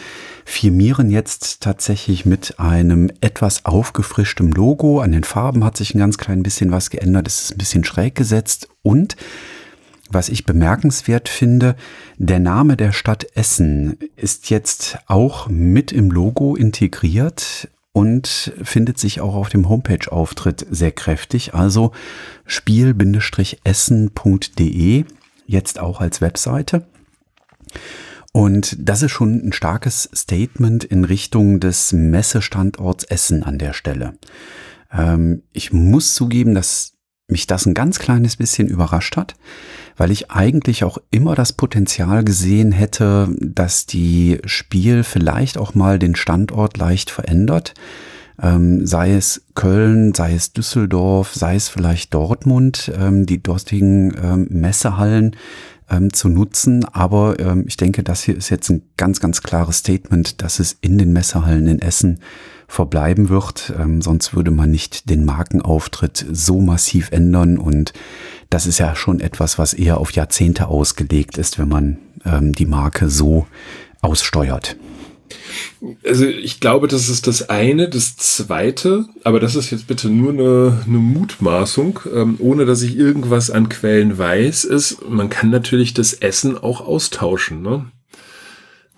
firmieren 0.44 1.10
jetzt 1.10 1.60
tatsächlich 1.60 2.24
mit 2.24 2.58
einem 2.58 3.10
etwas 3.20 3.64
aufgefrischtem 3.64 4.50
Logo. 4.52 5.00
An 5.00 5.12
den 5.12 5.24
Farben 5.24 5.64
hat 5.64 5.76
sich 5.76 5.94
ein 5.94 5.98
ganz 5.98 6.18
klein 6.18 6.42
bisschen 6.42 6.72
was 6.72 6.90
geändert. 6.90 7.28
Es 7.28 7.42
ist 7.42 7.52
ein 7.52 7.58
bisschen 7.58 7.84
schräg 7.84 8.14
gesetzt 8.14 8.68
und 8.82 9.16
was 10.10 10.30
ich 10.30 10.46
bemerkenswert 10.46 11.28
finde, 11.28 11.76
der 12.16 12.40
Name 12.40 12.76
der 12.78 12.92
Stadt 12.92 13.26
Essen 13.34 13.98
ist 14.16 14.48
jetzt 14.48 14.98
auch 15.06 15.48
mit 15.48 15.92
im 15.92 16.10
Logo 16.10 16.56
integriert 16.56 17.68
und 17.92 18.52
findet 18.62 18.98
sich 18.98 19.20
auch 19.20 19.34
auf 19.34 19.48
dem 19.48 19.68
Homepage-Auftritt 19.68 20.66
sehr 20.70 20.92
kräftig. 20.92 21.54
Also 21.54 21.92
spiel-essen.de 22.46 23.04
jetzt 25.46 25.78
auch 25.80 26.00
als 26.00 26.20
Webseite. 26.20 26.86
Und 28.32 28.76
das 28.78 29.02
ist 29.02 29.10
schon 29.10 29.40
ein 29.44 29.52
starkes 29.52 30.08
Statement 30.14 30.84
in 30.84 31.04
Richtung 31.04 31.60
des 31.60 31.92
Messestandorts 31.92 33.04
Essen 33.04 33.42
an 33.42 33.58
der 33.58 33.72
Stelle. 33.72 34.14
Ähm, 34.92 35.42
ich 35.52 35.72
muss 35.72 36.14
zugeben, 36.14 36.54
dass 36.54 36.92
mich 37.26 37.46
das 37.46 37.66
ein 37.66 37.74
ganz 37.74 37.98
kleines 37.98 38.36
bisschen 38.36 38.68
überrascht 38.68 39.16
hat, 39.16 39.34
weil 39.98 40.10
ich 40.10 40.30
eigentlich 40.30 40.84
auch 40.84 40.96
immer 41.10 41.34
das 41.34 41.52
Potenzial 41.52 42.24
gesehen 42.24 42.72
hätte, 42.72 43.28
dass 43.38 43.84
die 43.84 44.38
Spiel 44.46 45.02
vielleicht 45.02 45.58
auch 45.58 45.74
mal 45.74 45.98
den 45.98 46.14
Standort 46.14 46.78
leicht 46.78 47.10
verändert. 47.10 47.74
Ähm, 48.40 48.86
sei 48.86 49.14
es 49.14 49.42
Köln, 49.56 50.14
sei 50.14 50.34
es 50.34 50.52
Düsseldorf, 50.52 51.34
sei 51.34 51.56
es 51.56 51.68
vielleicht 51.68 52.14
Dortmund, 52.14 52.92
ähm, 52.96 53.26
die 53.26 53.42
dortigen 53.42 54.16
ähm, 54.22 54.46
Messehallen 54.48 55.34
ähm, 55.90 56.12
zu 56.12 56.28
nutzen. 56.28 56.84
Aber 56.84 57.40
ähm, 57.40 57.64
ich 57.66 57.76
denke, 57.76 58.04
das 58.04 58.22
hier 58.22 58.36
ist 58.36 58.50
jetzt 58.50 58.70
ein 58.70 58.82
ganz, 58.96 59.18
ganz 59.18 59.42
klares 59.42 59.78
Statement, 59.78 60.40
dass 60.40 60.60
es 60.60 60.76
in 60.80 60.98
den 60.98 61.12
Messehallen 61.12 61.66
in 61.66 61.80
Essen 61.80 62.20
verbleiben 62.68 63.30
wird. 63.30 63.72
Ähm, 63.76 64.00
sonst 64.02 64.36
würde 64.36 64.50
man 64.52 64.70
nicht 64.70 65.10
den 65.10 65.24
Markenauftritt 65.24 66.24
so 66.30 66.60
massiv 66.60 67.10
ändern. 67.10 67.58
Und 67.58 67.92
das 68.50 68.66
ist 68.66 68.78
ja 68.78 68.94
schon 68.94 69.20
etwas, 69.20 69.58
was 69.58 69.74
eher 69.74 69.98
auf 69.98 70.12
Jahrzehnte 70.12 70.68
ausgelegt 70.68 71.38
ist, 71.38 71.58
wenn 71.58 71.68
man 71.68 71.98
ähm, 72.24 72.54
die 72.54 72.66
Marke 72.66 73.08
so 73.08 73.46
aussteuert. 74.02 74.76
Also 76.04 76.26
ich 76.26 76.60
glaube, 76.60 76.88
das 76.88 77.08
ist 77.08 77.26
das 77.26 77.48
eine. 77.48 77.88
Das 77.88 78.16
zweite, 78.16 79.06
aber 79.24 79.40
das 79.40 79.56
ist 79.56 79.70
jetzt 79.70 79.86
bitte 79.86 80.08
nur 80.08 80.32
eine, 80.32 80.82
eine 80.86 80.98
Mutmaßung, 80.98 82.00
ähm, 82.14 82.36
ohne 82.38 82.66
dass 82.66 82.82
ich 82.82 82.96
irgendwas 82.96 83.50
an 83.50 83.68
Quellen 83.68 84.18
weiß, 84.18 84.64
ist, 84.64 85.08
man 85.08 85.30
kann 85.30 85.50
natürlich 85.50 85.94
das 85.94 86.14
Essen 86.14 86.56
auch 86.56 86.80
austauschen. 86.80 87.62
Ne? 87.62 87.86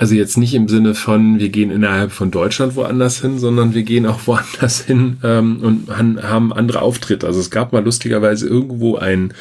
Also 0.01 0.15
jetzt 0.15 0.39
nicht 0.39 0.55
im 0.55 0.67
Sinne 0.67 0.95
von, 0.95 1.41
wir 1.41 1.51
gehen 1.51 1.71
innerhalb 1.71 2.11
von 2.11 2.31
Deutschland 2.31 2.75
woanders 2.75 3.21
hin, 3.21 3.39
sondern 3.39 3.75
wir 3.75 3.83
gehen 3.83 4.07
auch 4.07 4.21
woanders 4.27 4.81
hin 4.81 5.19
ähm, 5.23 5.61
und 5.61 5.95
haben 5.95 6.55
andere 6.55 6.81
Auftritte. 6.81 7.27
Also 7.27 7.39
es 7.39 7.51
gab 7.51 7.75
mal 7.75 7.85
lustigerweise 7.85 8.49
irgendwo 8.49 8.97
ein 8.97 9.35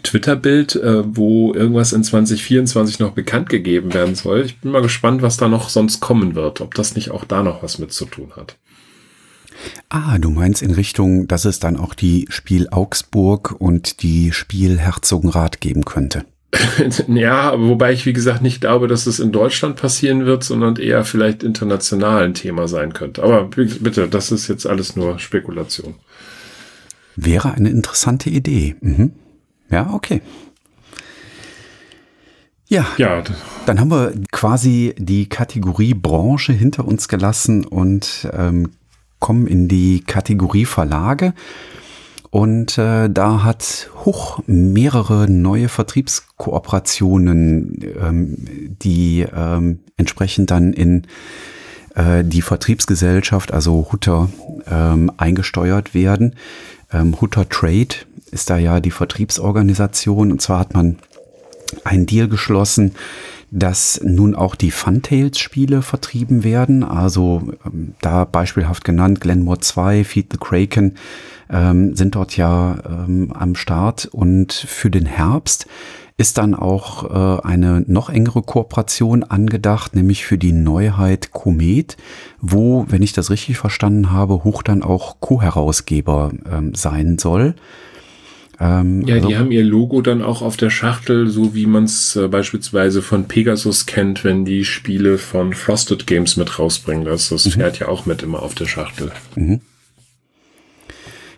Twitter-Bild, 0.00 0.76
äh, 0.76 1.02
wo 1.04 1.52
irgendwas 1.52 1.92
in 1.92 2.04
2024 2.04 3.00
noch 3.00 3.10
bekannt 3.10 3.48
gegeben 3.48 3.92
werden 3.92 4.14
soll. 4.14 4.42
Ich 4.42 4.60
bin 4.60 4.70
mal 4.70 4.82
gespannt, 4.82 5.20
was 5.22 5.36
da 5.36 5.48
noch 5.48 5.68
sonst 5.68 5.98
kommen 5.98 6.36
wird, 6.36 6.60
ob 6.60 6.74
das 6.74 6.94
nicht 6.94 7.10
auch 7.10 7.24
da 7.24 7.42
noch 7.42 7.64
was 7.64 7.80
mit 7.80 7.92
zu 7.92 8.04
tun 8.04 8.30
hat. 8.36 8.56
Ah, 9.88 10.18
du 10.18 10.30
meinst 10.30 10.62
in 10.62 10.70
Richtung, 10.70 11.26
dass 11.26 11.44
es 11.44 11.58
dann 11.58 11.76
auch 11.76 11.92
die 11.92 12.26
Spiel 12.28 12.68
Augsburg 12.70 13.56
und 13.58 14.04
die 14.04 14.30
Spiel 14.30 14.78
Herzogenrath 14.78 15.60
geben 15.60 15.84
könnte. 15.84 16.24
ja, 17.08 17.58
wobei 17.58 17.92
ich 17.92 18.06
wie 18.06 18.12
gesagt 18.12 18.42
nicht 18.42 18.60
glaube, 18.60 18.88
dass 18.88 19.06
es 19.06 19.20
in 19.20 19.32
Deutschland 19.32 19.76
passieren 19.76 20.26
wird, 20.26 20.44
sondern 20.44 20.76
eher 20.76 21.04
vielleicht 21.04 21.42
international 21.42 22.24
ein 22.24 22.34
Thema 22.34 22.68
sein 22.68 22.92
könnte. 22.92 23.22
Aber 23.22 23.44
bitte, 23.44 24.08
das 24.08 24.32
ist 24.32 24.48
jetzt 24.48 24.66
alles 24.66 24.96
nur 24.96 25.18
Spekulation. 25.18 25.94
Wäre 27.16 27.52
eine 27.52 27.70
interessante 27.70 28.30
Idee. 28.30 28.76
Mhm. 28.80 29.12
Ja, 29.70 29.90
okay. 29.92 30.20
Ja, 32.66 32.86
ja, 32.96 33.22
dann 33.66 33.78
haben 33.78 33.90
wir 33.90 34.14
quasi 34.32 34.94
die 34.98 35.28
Kategorie 35.28 35.94
Branche 35.94 36.52
hinter 36.52 36.86
uns 36.86 37.08
gelassen 37.08 37.66
und 37.66 38.28
ähm, 38.32 38.70
kommen 39.20 39.46
in 39.46 39.68
die 39.68 40.02
Kategorie 40.04 40.64
Verlage. 40.64 41.34
Und 42.34 42.78
äh, 42.78 43.08
da 43.08 43.44
hat 43.44 43.90
Huch 44.04 44.40
mehrere 44.48 45.30
neue 45.30 45.68
Vertriebskooperationen, 45.68 47.78
ähm, 48.02 48.34
die 48.82 49.24
ähm, 49.32 49.78
entsprechend 49.96 50.50
dann 50.50 50.72
in 50.72 51.06
äh, 51.94 52.24
die 52.24 52.42
Vertriebsgesellschaft, 52.42 53.52
also 53.52 53.86
Hutter, 53.92 54.30
ähm, 54.68 55.12
eingesteuert 55.16 55.94
werden. 55.94 56.34
Ähm, 56.92 57.20
Hutter 57.20 57.48
Trade 57.48 57.94
ist 58.32 58.50
da 58.50 58.58
ja 58.58 58.80
die 58.80 58.90
Vertriebsorganisation. 58.90 60.32
Und 60.32 60.42
zwar 60.42 60.58
hat 60.58 60.74
man 60.74 60.98
einen 61.84 62.06
Deal 62.06 62.26
geschlossen, 62.26 62.96
dass 63.52 64.00
nun 64.02 64.34
auch 64.34 64.56
die 64.56 64.72
Funtails-Spiele 64.72 65.82
vertrieben 65.82 66.42
werden. 66.42 66.82
Also 66.82 67.52
ähm, 67.64 67.94
da 68.00 68.24
beispielhaft 68.24 68.84
genannt 68.84 69.20
Glenmore 69.20 69.60
2, 69.60 70.02
Feed 70.02 70.32
the 70.32 70.38
Kraken 70.38 70.96
ähm, 71.50 71.94
sind 71.96 72.14
dort 72.14 72.36
ja 72.36 72.78
ähm, 72.86 73.32
am 73.32 73.54
Start. 73.54 74.06
Und 74.06 74.52
für 74.52 74.90
den 74.90 75.06
Herbst 75.06 75.66
ist 76.16 76.38
dann 76.38 76.54
auch 76.54 77.10
äh, 77.10 77.42
eine 77.42 77.84
noch 77.86 78.08
engere 78.08 78.42
Kooperation 78.42 79.24
angedacht, 79.24 79.96
nämlich 79.96 80.24
für 80.24 80.38
die 80.38 80.52
Neuheit 80.52 81.32
Komet, 81.32 81.96
wo, 82.40 82.86
wenn 82.88 83.02
ich 83.02 83.12
das 83.12 83.30
richtig 83.30 83.58
verstanden 83.58 84.12
habe, 84.12 84.44
Hoch 84.44 84.62
dann 84.62 84.82
auch 84.82 85.18
Co-Herausgeber 85.18 86.32
ähm, 86.50 86.74
sein 86.74 87.18
soll. 87.18 87.54
Ähm, 88.60 89.02
ja, 89.02 89.16
die 89.16 89.24
also, 89.24 89.36
haben 89.38 89.50
ihr 89.50 89.64
Logo 89.64 90.00
dann 90.00 90.22
auch 90.22 90.40
auf 90.40 90.56
der 90.56 90.70
Schachtel, 90.70 91.28
so 91.28 91.54
wie 91.56 91.66
man 91.66 91.84
es 91.84 92.14
äh, 92.14 92.28
beispielsweise 92.28 93.02
von 93.02 93.24
Pegasus 93.24 93.86
kennt, 93.86 94.22
wenn 94.22 94.44
die 94.44 94.64
Spiele 94.64 95.18
von 95.18 95.52
Frosted 95.52 96.06
Games 96.06 96.36
mit 96.36 96.60
rausbringen. 96.60 97.04
Das, 97.04 97.30
das 97.30 97.46
mhm. 97.46 97.50
fährt 97.50 97.80
ja 97.80 97.88
auch 97.88 98.06
mit 98.06 98.22
immer 98.22 98.42
auf 98.42 98.54
der 98.54 98.66
Schachtel. 98.66 99.10
Mhm. 99.34 99.60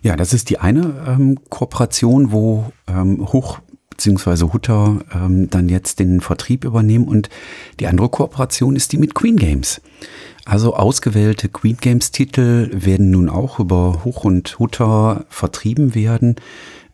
Ja, 0.07 0.15
das 0.15 0.33
ist 0.33 0.51
die 0.51 0.61
eine 0.61 1.05
ähm, 1.09 1.37
Kooperation, 1.51 2.31
wo 2.31 2.71
ähm, 2.87 3.27
Hoch 3.33 3.59
bzw. 3.91 4.53
Hutter 4.53 5.01
ähm, 5.13 5.51
dann 5.51 5.69
jetzt 5.69 5.99
den 5.99 6.21
Vertrieb 6.21 6.65
übernehmen 6.65 7.09
und 7.09 7.29
die 7.81 7.89
andere 7.89 8.09
Kooperation 8.09 8.77
ist 8.77 8.93
die 8.93 8.99
mit 8.99 9.17
Queen 9.17 9.37
Games. 9.37 9.81
Also 10.45 10.77
ausgewählte 10.77 11.49
Queen 11.49 11.77
Games 11.81 12.13
Titel 12.13 12.71
werden 12.73 13.11
nun 13.11 13.29
auch 13.29 13.59
über 13.59 14.05
Hoch 14.05 14.23
und 14.23 14.61
Hutter 14.61 15.25
vertrieben 15.29 15.97
werden. 15.97 16.37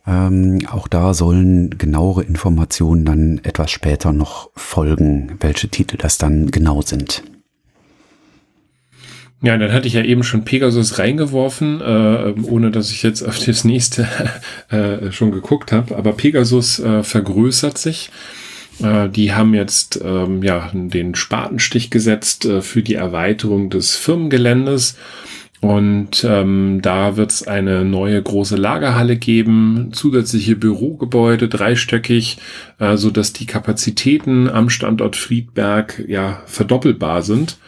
Ähm, 0.06 0.60
auch 0.70 0.88
da 0.88 1.12
sollen 1.12 1.76
genauere 1.76 2.22
Informationen 2.22 3.04
dann 3.04 3.40
etwas 3.42 3.70
später 3.70 4.14
noch 4.14 4.48
folgen, 4.56 5.36
welche 5.40 5.68
Titel 5.68 5.98
das 5.98 6.16
dann 6.16 6.50
genau 6.50 6.80
sind. 6.80 7.22
Ja, 9.42 9.58
dann 9.58 9.72
hatte 9.72 9.88
ich 9.88 9.94
ja 9.94 10.02
eben 10.02 10.22
schon 10.22 10.44
Pegasus 10.44 10.98
reingeworfen, 10.98 11.80
äh, 11.80 12.34
ohne 12.42 12.70
dass 12.70 12.92
ich 12.92 13.02
jetzt 13.02 13.22
auf 13.22 13.38
das 13.44 13.64
nächste 13.64 14.06
äh, 14.70 15.10
schon 15.10 15.32
geguckt 15.32 15.72
habe. 15.72 15.96
Aber 15.96 16.12
Pegasus 16.12 16.78
äh, 16.78 17.02
vergrößert 17.02 17.76
sich. 17.76 18.10
Äh, 18.80 19.08
die 19.08 19.32
haben 19.32 19.52
jetzt 19.54 20.00
ähm, 20.02 20.42
ja 20.42 20.70
den 20.72 21.14
Spatenstich 21.16 21.90
gesetzt 21.90 22.44
äh, 22.44 22.62
für 22.62 22.82
die 22.82 22.94
Erweiterung 22.94 23.68
des 23.68 23.96
Firmengeländes 23.96 24.96
und 25.62 26.24
ähm, 26.28 26.80
da 26.82 27.16
wird 27.16 27.30
es 27.30 27.46
eine 27.46 27.84
neue 27.84 28.20
große 28.20 28.56
Lagerhalle 28.56 29.16
geben, 29.16 29.90
zusätzliche 29.92 30.56
Bürogebäude, 30.56 31.48
dreistöckig, 31.48 32.38
äh, 32.80 32.96
so 32.96 33.12
dass 33.12 33.32
die 33.32 33.46
Kapazitäten 33.46 34.50
am 34.50 34.70
Standort 34.70 35.14
Friedberg 35.14 36.02
ja 36.08 36.42
verdoppelbar 36.46 37.22
sind. 37.22 37.58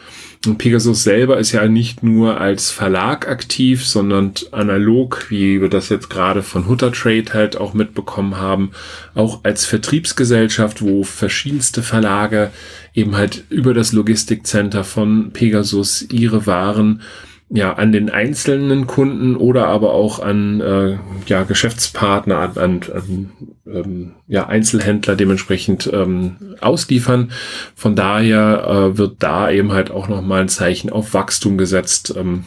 Pegasus 0.59 1.03
selber 1.03 1.39
ist 1.39 1.53
ja 1.53 1.67
nicht 1.67 2.03
nur 2.03 2.41
als 2.41 2.71
Verlag 2.71 3.29
aktiv, 3.29 3.87
sondern 3.87 4.35
analog, 4.53 5.27
wie 5.31 5.61
wir 5.61 5.69
das 5.69 5.89
jetzt 5.89 6.11
gerade 6.11 6.43
von 6.43 6.69
Hutter 6.69 6.93
Trade 6.93 7.33
halt 7.33 7.57
auch 7.57 7.75
mitbekommen 7.75 8.37
haben, 8.37 8.73
auch 9.15 9.41
als 9.43 9.65
Vertriebsgesellschaft, 9.65 10.83
wo 10.83 11.03
verschiedenste 11.03 11.83
Verlage 11.83 12.51
eben 12.95 13.17
halt 13.17 13.45
über 13.49 13.75
das 13.75 13.93
Logistikcenter 13.93 14.85
von 14.85 15.31
Pegasus 15.33 16.03
ihre 16.11 16.47
Waren 16.47 17.03
ja, 17.51 17.75
an 17.75 17.93
den 17.93 18.11
einzelnen 18.11 18.87
Kunden 18.87 19.37
oder 19.37 19.67
aber 19.67 19.93
auch 19.93 20.19
an 20.19 20.61
äh, 20.61 20.99
ja, 21.27 21.45
Geschäftspartner, 21.45 22.39
an, 22.57 22.81
an, 22.93 23.33
ähm, 23.67 24.13
ja, 24.27 24.47
Einzelhändler 24.47 25.15
dementsprechend 25.15 25.89
ähm, 25.93 26.57
ausliefern. 26.61 27.33
Von 27.75 27.95
daher 27.97 28.67
äh, 28.67 28.99
wird 28.99 29.17
da 29.23 29.51
eben 29.51 29.73
halt 29.73 29.91
auch 29.91 30.09
nochmal 30.09 30.43
ein 30.43 30.49
Zeichen 30.49 30.91
auf 30.91 31.15
Wachstum 31.15 31.59
gesetzt. 31.59 32.15
Ähm, 32.17 32.45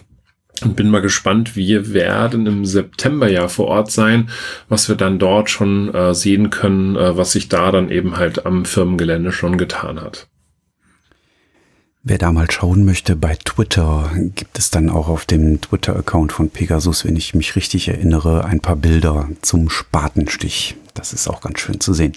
und 0.63 0.75
bin 0.75 0.89
mal 0.89 1.01
gespannt, 1.01 1.55
wir 1.55 1.93
werden 1.93 2.47
im 2.47 2.65
September 2.65 3.29
ja 3.29 3.47
vor 3.47 3.67
Ort 3.67 3.91
sein, 3.91 4.29
was 4.69 4.89
wir 4.89 4.95
dann 4.95 5.19
dort 5.19 5.51
schon 5.51 5.93
äh, 5.93 6.15
sehen 6.15 6.49
können, 6.49 6.95
äh, 6.95 7.15
was 7.15 7.31
sich 7.31 7.47
da 7.47 7.71
dann 7.71 7.89
eben 7.91 8.17
halt 8.17 8.45
am 8.45 8.65
Firmengelände 8.65 9.31
schon 9.31 9.57
getan 9.57 10.01
hat. 10.01 10.27
Wer 12.09 12.17
da 12.17 12.31
mal 12.31 12.49
schauen 12.49 12.85
möchte, 12.85 13.17
bei 13.17 13.35
Twitter 13.35 14.09
gibt 14.33 14.57
es 14.57 14.71
dann 14.71 14.89
auch 14.89 15.09
auf 15.09 15.25
dem 15.25 15.59
Twitter-Account 15.59 16.31
von 16.31 16.49
Pegasus, 16.49 17.03
wenn 17.03 17.17
ich 17.17 17.35
mich 17.35 17.57
richtig 17.57 17.89
erinnere, 17.89 18.45
ein 18.45 18.61
paar 18.61 18.77
Bilder 18.77 19.27
zum 19.41 19.69
Spatenstich. 19.69 20.77
Das 20.93 21.11
ist 21.11 21.27
auch 21.27 21.41
ganz 21.41 21.59
schön 21.59 21.81
zu 21.81 21.93
sehen. 21.93 22.13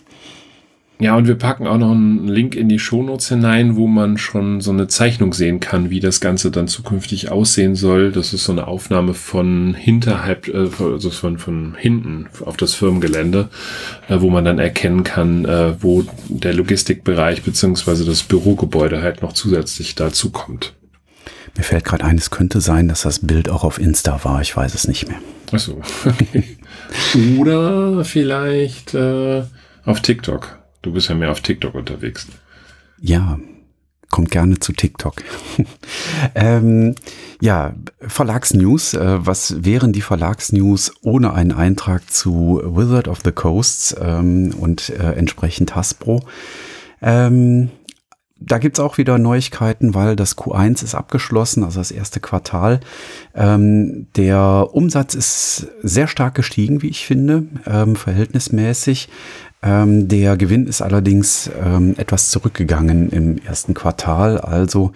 Ja, 1.00 1.16
und 1.16 1.26
wir 1.26 1.34
packen 1.34 1.66
auch 1.66 1.78
noch 1.78 1.92
einen 1.92 2.28
Link 2.28 2.54
in 2.54 2.68
die 2.68 2.78
Shownotes 2.78 3.30
hinein, 3.30 3.74
wo 3.76 3.86
man 3.86 4.18
schon 4.18 4.60
so 4.60 4.70
eine 4.70 4.86
Zeichnung 4.86 5.32
sehen 5.32 5.58
kann, 5.58 5.88
wie 5.88 5.98
das 5.98 6.20
Ganze 6.20 6.50
dann 6.50 6.68
zukünftig 6.68 7.30
aussehen 7.32 7.74
soll. 7.74 8.12
Das 8.12 8.34
ist 8.34 8.44
so 8.44 8.52
eine 8.52 8.66
Aufnahme 8.68 9.14
von 9.14 9.72
hinterhalb, 9.72 10.48
äh, 10.48 10.68
also 10.78 11.08
von, 11.08 11.38
von 11.38 11.74
hinten 11.78 12.26
auf 12.44 12.58
das 12.58 12.74
Firmengelände, 12.74 13.48
äh, 14.08 14.20
wo 14.20 14.28
man 14.28 14.44
dann 14.44 14.58
erkennen 14.58 15.02
kann, 15.02 15.46
äh, 15.46 15.82
wo 15.82 16.04
der 16.28 16.52
Logistikbereich 16.52 17.42
beziehungsweise 17.44 18.04
das 18.04 18.22
Bürogebäude 18.22 19.00
halt 19.00 19.22
noch 19.22 19.32
zusätzlich 19.32 19.94
dazu 19.94 20.28
kommt. 20.28 20.74
Mir 21.56 21.64
fällt 21.64 21.86
gerade 21.86 22.04
ein, 22.04 22.18
es 22.18 22.30
könnte 22.30 22.60
sein, 22.60 22.88
dass 22.88 23.02
das 23.02 23.26
Bild 23.26 23.48
auch 23.48 23.64
auf 23.64 23.80
Insta 23.80 24.22
war. 24.22 24.42
Ich 24.42 24.54
weiß 24.54 24.74
es 24.74 24.86
nicht 24.86 25.08
mehr. 25.08 25.18
Ach 25.50 25.58
so, 25.58 25.80
okay. 26.04 26.58
Oder 27.38 28.04
vielleicht 28.04 28.92
äh, 28.92 29.44
auf 29.86 30.02
TikTok. 30.02 30.59
Du 30.82 30.92
bist 30.92 31.08
ja 31.08 31.14
mehr 31.14 31.30
auf 31.30 31.40
TikTok 31.40 31.74
unterwegs. 31.74 32.26
Ja, 33.00 33.38
kommt 34.10 34.30
gerne 34.30 34.58
zu 34.58 34.72
TikTok. 34.72 35.22
ähm, 36.34 36.94
ja, 37.40 37.74
Verlagsnews. 38.00 38.94
Äh, 38.94 39.26
was 39.26 39.64
wären 39.64 39.92
die 39.92 40.00
Verlagsnews 40.00 40.92
ohne 41.02 41.32
einen 41.32 41.52
Eintrag 41.52 42.10
zu 42.10 42.60
Wizard 42.64 43.08
of 43.08 43.20
the 43.24 43.32
Coasts 43.32 43.94
ähm, 44.00 44.54
und 44.58 44.90
äh, 44.90 45.12
entsprechend 45.12 45.74
Hasbro? 45.74 46.24
Ähm, 47.02 47.70
da 48.42 48.56
gibt's 48.56 48.80
auch 48.80 48.96
wieder 48.96 49.18
Neuigkeiten, 49.18 49.94
weil 49.94 50.16
das 50.16 50.36
Q1 50.38 50.82
ist 50.82 50.94
abgeschlossen, 50.94 51.62
also 51.62 51.78
das 51.78 51.90
erste 51.90 52.20
Quartal. 52.20 52.80
Ähm, 53.34 54.06
der 54.16 54.68
Umsatz 54.72 55.14
ist 55.14 55.68
sehr 55.82 56.08
stark 56.08 56.34
gestiegen, 56.34 56.80
wie 56.80 56.88
ich 56.88 57.04
finde, 57.04 57.44
ähm, 57.66 57.96
verhältnismäßig. 57.96 59.10
Ähm, 59.62 60.08
der 60.08 60.36
Gewinn 60.36 60.66
ist 60.66 60.82
allerdings 60.82 61.48
ähm, 61.62 61.94
etwas 61.98 62.30
zurückgegangen 62.30 63.10
im 63.10 63.38
ersten 63.38 63.74
Quartal. 63.74 64.38
Also 64.38 64.90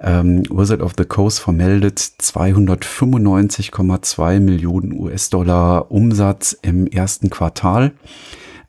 ähm, 0.00 0.42
Wizard 0.50 0.82
of 0.82 0.92
the 0.98 1.04
Coast 1.04 1.40
vermeldet 1.40 1.98
295,2 1.98 4.40
Millionen 4.40 4.92
US-Dollar 4.92 5.90
Umsatz 5.90 6.56
im 6.60 6.86
ersten 6.86 7.30
Quartal. 7.30 7.92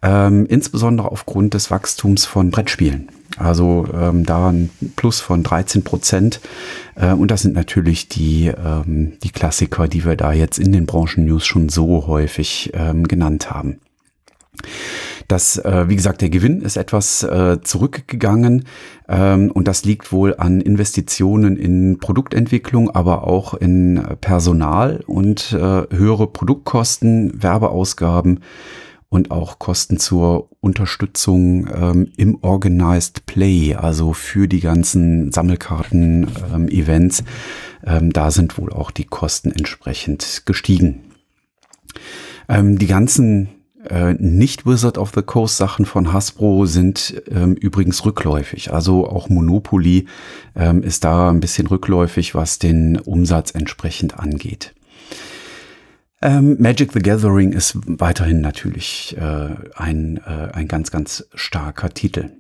Ähm, 0.02 0.46
insbesondere 0.46 1.12
aufgrund 1.12 1.54
des 1.54 1.70
Wachstums 1.72 2.26
von 2.26 2.52
Brettspielen. 2.52 3.10
Also 3.38 3.86
ähm, 3.94 4.26
da 4.26 4.50
ein 4.50 4.70
Plus 4.96 5.20
von 5.20 5.44
13 5.44 5.84
Prozent. 5.84 6.40
Äh, 6.96 7.12
und 7.12 7.30
das 7.32 7.42
sind 7.42 7.56
natürlich 7.56 8.08
die, 8.08 8.48
ähm, 8.48 9.18
die 9.24 9.32
Klassiker, 9.32 9.90
die 9.90 10.06
wir 10.06 10.16
da 10.16 10.32
jetzt 10.32 10.60
in 10.60 10.72
den 10.72 10.86
Branchen-News 10.86 11.46
schon 11.46 11.68
so 11.68 12.08
häufig 12.08 12.72
ähm, 12.74 13.06
genannt 13.08 13.52
haben. 13.52 13.82
Das, 15.28 15.58
äh, 15.58 15.86
wie 15.88 15.96
gesagt, 15.96 16.22
der 16.22 16.30
Gewinn 16.30 16.62
ist 16.62 16.78
etwas 16.78 17.24
äh, 17.24 17.60
zurückgegangen 17.62 18.66
ähm, 19.08 19.52
und 19.52 19.68
das 19.68 19.84
liegt 19.84 20.12
wohl 20.12 20.36
an 20.38 20.62
Investitionen 20.62 21.58
in 21.58 21.98
Produktentwicklung, 22.00 22.92
aber 22.92 23.26
auch 23.26 23.54
in 23.56 24.04
Personal 24.22 25.04
und 25.08 25.54
äh, 25.54 25.58
höhere 25.58 26.28
Produktkosten, 26.28 27.42
Werbeausgaben 27.42 28.42
und 29.10 29.32
auch 29.32 29.60
Kosten 29.60 29.98
zur 29.98 30.50
Unterstützung 30.60 31.68
ähm, 31.74 32.12
im 32.18 32.38
Organized 32.42 33.26
Play, 33.26 33.74
also 33.76 34.14
für 34.14 34.48
die 34.48 34.60
ganzen 34.60 35.32
Sammelkarten-Events. 35.32 37.20
Ähm, 37.20 37.26
ähm, 37.86 38.14
da 38.14 38.32
sind 38.32 38.58
wohl 38.58 38.74
auch 38.74 38.92
die 38.92 39.06
Kosten 39.06 39.52
entsprechend 39.52 40.44
gestiegen. 40.46 41.04
Ähm, 42.50 42.78
die 42.78 42.88
ganzen 42.88 43.50
äh, 43.90 44.14
nicht 44.14 44.66
Wizard 44.66 44.98
of 44.98 45.12
the 45.16 45.22
Coast 45.22 45.58
Sachen 45.58 45.86
von 45.86 46.14
Hasbro 46.14 46.66
sind 46.66 47.22
ähm, 47.30 47.56
übrigens 47.56 48.06
rückläufig. 48.06 48.74
Also 48.74 49.08
auch 49.08 49.30
Monopoly 49.30 50.06
ähm, 50.56 50.84
ist 50.84 51.04
da 51.04 51.30
ein 51.30 51.40
bisschen 51.40 51.68
rückläufig, 51.68 52.36
was 52.36 52.60
den 52.60 53.00
Umsatz 53.00 53.52
entsprechend 53.52 54.20
angeht. 54.20 54.74
Ähm, 56.22 56.58
Magic 56.60 56.94
the 56.94 57.00
Gathering 57.00 57.52
ist 57.52 57.78
weiterhin 57.86 58.42
natürlich 58.42 59.16
äh, 59.20 59.50
ein, 59.76 60.18
äh, 60.26 60.52
ein 60.54 60.68
ganz, 60.68 60.90
ganz 60.92 61.28
starker 61.34 61.90
Titel. 61.94 62.32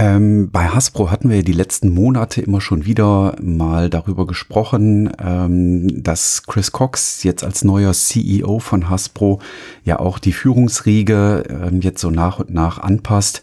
Ähm, 0.00 0.50
bei 0.52 0.68
Hasbro 0.68 1.10
hatten 1.10 1.28
wir 1.28 1.42
die 1.42 1.52
letzten 1.52 1.92
Monate 1.92 2.40
immer 2.40 2.60
schon 2.60 2.84
wieder 2.84 3.34
mal 3.42 3.90
darüber 3.90 4.28
gesprochen, 4.28 5.10
ähm, 5.18 6.04
dass 6.04 6.44
Chris 6.44 6.70
Cox 6.70 7.24
jetzt 7.24 7.42
als 7.42 7.64
neuer 7.64 7.92
CEO 7.92 8.60
von 8.60 8.88
Hasbro 8.88 9.40
ja 9.82 9.98
auch 9.98 10.20
die 10.20 10.30
Führungsriege 10.30 11.42
ähm, 11.50 11.80
jetzt 11.80 12.00
so 12.00 12.10
nach 12.10 12.38
und 12.38 12.54
nach 12.54 12.78
anpasst. 12.78 13.42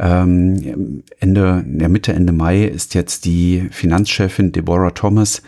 Ähm, 0.00 1.02
Ende, 1.18 1.62
der 1.66 1.90
Mitte, 1.90 2.14
Ende 2.14 2.32
Mai 2.32 2.64
ist 2.64 2.94
jetzt 2.94 3.26
die 3.26 3.68
Finanzchefin 3.70 4.50
Deborah 4.50 4.92
Thomas 4.92 5.42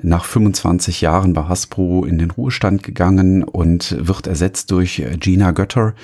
nach 0.00 0.24
25 0.24 1.00
Jahren 1.00 1.32
bei 1.32 1.42
Hasbro 1.42 2.04
in 2.04 2.18
den 2.18 2.30
Ruhestand 2.30 2.84
gegangen 2.84 3.42
und 3.42 3.96
wird 3.98 4.28
ersetzt 4.28 4.70
durch 4.70 5.02
Gina 5.18 5.50
Götter. 5.50 5.94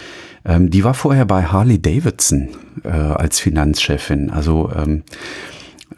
Ähm, 0.45 0.69
die 0.71 0.83
war 0.83 0.95
vorher 0.95 1.27
bei 1.27 1.45
Harley 1.45 1.81
Davidson 1.81 2.49
äh, 2.83 2.89
als 2.89 3.39
Finanzchefin. 3.39 4.31
Also 4.31 4.73
ähm, 4.75 5.05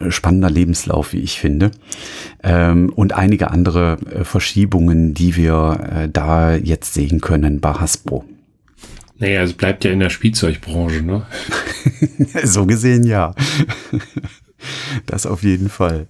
spannender 0.09 0.51
Lebenslauf, 0.51 1.13
wie 1.13 1.21
ich 1.21 1.39
finde. 1.39 1.71
Ähm, 2.43 2.91
und 2.95 3.13
einige 3.13 3.49
andere 3.49 3.97
äh, 4.11 4.23
Verschiebungen, 4.23 5.15
die 5.15 5.35
wir 5.35 5.79
äh, 6.03 6.09
da 6.09 6.53
jetzt 6.53 6.93
sehen 6.93 7.21
können 7.21 7.61
bei 7.61 7.71
Hasbro. 7.71 8.25
Naja, 9.17 9.43
es 9.43 9.53
bleibt 9.53 9.85
ja 9.85 9.91
in 9.91 9.99
der 9.99 10.09
Spielzeugbranche, 10.09 11.01
ne? 11.01 11.25
so 12.43 12.65
gesehen 12.65 13.05
ja. 13.05 13.33
Das 15.05 15.25
auf 15.25 15.43
jeden 15.43 15.69
Fall. 15.69 16.07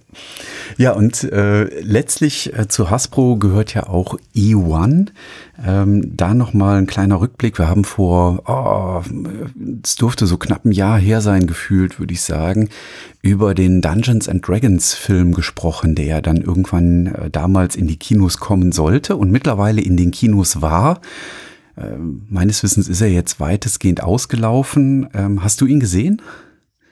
Ja, 0.78 0.92
und 0.92 1.24
äh, 1.24 1.64
letztlich 1.80 2.56
äh, 2.56 2.68
zu 2.68 2.90
Hasbro 2.90 3.36
gehört 3.36 3.74
ja 3.74 3.88
auch 3.88 4.16
E1. 4.34 5.08
Ähm, 5.64 6.16
da 6.16 6.34
nochmal 6.34 6.78
ein 6.78 6.86
kleiner 6.86 7.20
Rückblick. 7.20 7.58
Wir 7.58 7.68
haben 7.68 7.84
vor, 7.84 8.42
oh, 8.46 9.02
es 9.82 9.96
durfte 9.96 10.26
so 10.26 10.36
knapp 10.38 10.64
ein 10.64 10.72
Jahr 10.72 10.98
her 10.98 11.20
sein, 11.20 11.46
gefühlt, 11.46 11.98
würde 11.98 12.14
ich 12.14 12.22
sagen, 12.22 12.68
über 13.22 13.54
den 13.54 13.80
Dungeons 13.80 14.28
and 14.28 14.46
Dragons 14.46 14.94
Film 14.94 15.32
gesprochen, 15.32 15.94
der 15.94 16.06
ja 16.06 16.20
dann 16.20 16.38
irgendwann 16.38 17.06
äh, 17.06 17.30
damals 17.30 17.76
in 17.76 17.86
die 17.86 17.98
Kinos 17.98 18.38
kommen 18.38 18.72
sollte 18.72 19.16
und 19.16 19.30
mittlerweile 19.30 19.80
in 19.80 19.96
den 19.96 20.10
Kinos 20.10 20.60
war. 20.60 21.00
Ähm, 21.76 22.26
meines 22.28 22.62
Wissens 22.62 22.88
ist 22.88 23.00
er 23.00 23.10
jetzt 23.10 23.40
weitestgehend 23.40 24.02
ausgelaufen. 24.02 25.08
Ähm, 25.14 25.42
hast 25.42 25.60
du 25.60 25.66
ihn 25.66 25.80
gesehen? 25.80 26.22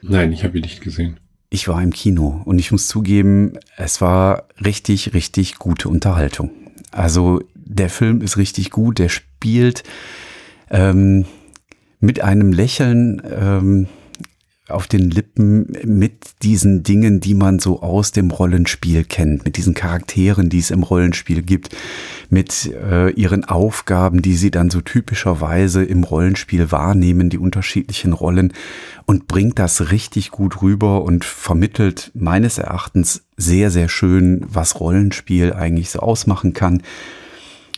Nein, 0.01 0.31
ich 0.31 0.43
habe 0.43 0.57
ihn 0.57 0.61
nicht 0.61 0.81
gesehen 0.81 1.17
ich 1.55 1.67
war 1.67 1.81
im 1.81 1.91
Kino 1.91 2.41
und 2.45 2.59
ich 2.59 2.71
muss 2.71 2.87
zugeben, 2.87 3.53
es 3.77 4.01
war 4.01 4.43
richtig, 4.63 5.13
richtig 5.13 5.57
gute 5.57 5.89
Unterhaltung. 5.89 6.51
Also 6.91 7.41
der 7.55 7.89
Film 7.89 8.21
ist 8.21 8.37
richtig 8.37 8.71
gut, 8.71 8.99
der 8.99 9.09
spielt 9.09 9.83
ähm, 10.69 11.25
mit 11.99 12.21
einem 12.21 12.51
Lächeln 12.51 13.21
ähm, 13.25 13.87
auf 14.67 14.87
den 14.87 15.11
Lippen 15.11 15.67
mit 15.83 16.41
diesen 16.41 16.81
Dingen, 16.81 17.19
die 17.19 17.35
man 17.35 17.59
so 17.59 17.81
aus 17.81 18.11
dem 18.11 18.31
Rollenspiel 18.31 19.03
kennt, 19.03 19.45
mit 19.45 19.57
diesen 19.57 19.75
Charakteren, 19.75 20.49
die 20.49 20.57
es 20.57 20.71
im 20.71 20.81
Rollenspiel 20.81 21.43
gibt, 21.43 21.75
mit 22.29 22.71
äh, 22.73 23.11
ihren 23.11 23.45
Aufgaben, 23.45 24.23
die 24.23 24.35
sie 24.35 24.49
dann 24.49 24.71
so 24.71 24.81
typischerweise 24.81 25.83
im 25.83 26.03
Rollenspiel 26.03 26.71
wahrnehmen, 26.71 27.29
die 27.29 27.37
unterschiedlichen 27.37 28.13
Rollen 28.13 28.53
und 29.05 29.27
bringt 29.27 29.59
das 29.59 29.91
richtig 29.91 30.31
gut 30.31 30.63
rüber 30.63 31.03
und 31.03 31.25
vermittelt 31.25 32.11
meines 32.15 32.57
Erachtens 32.57 33.23
sehr, 33.37 33.69
sehr 33.69 33.89
schön, 33.89 34.45
was 34.47 34.79
Rollenspiel 34.79 35.53
eigentlich 35.53 35.91
so 35.91 35.99
ausmachen 35.99 36.53
kann 36.53 36.81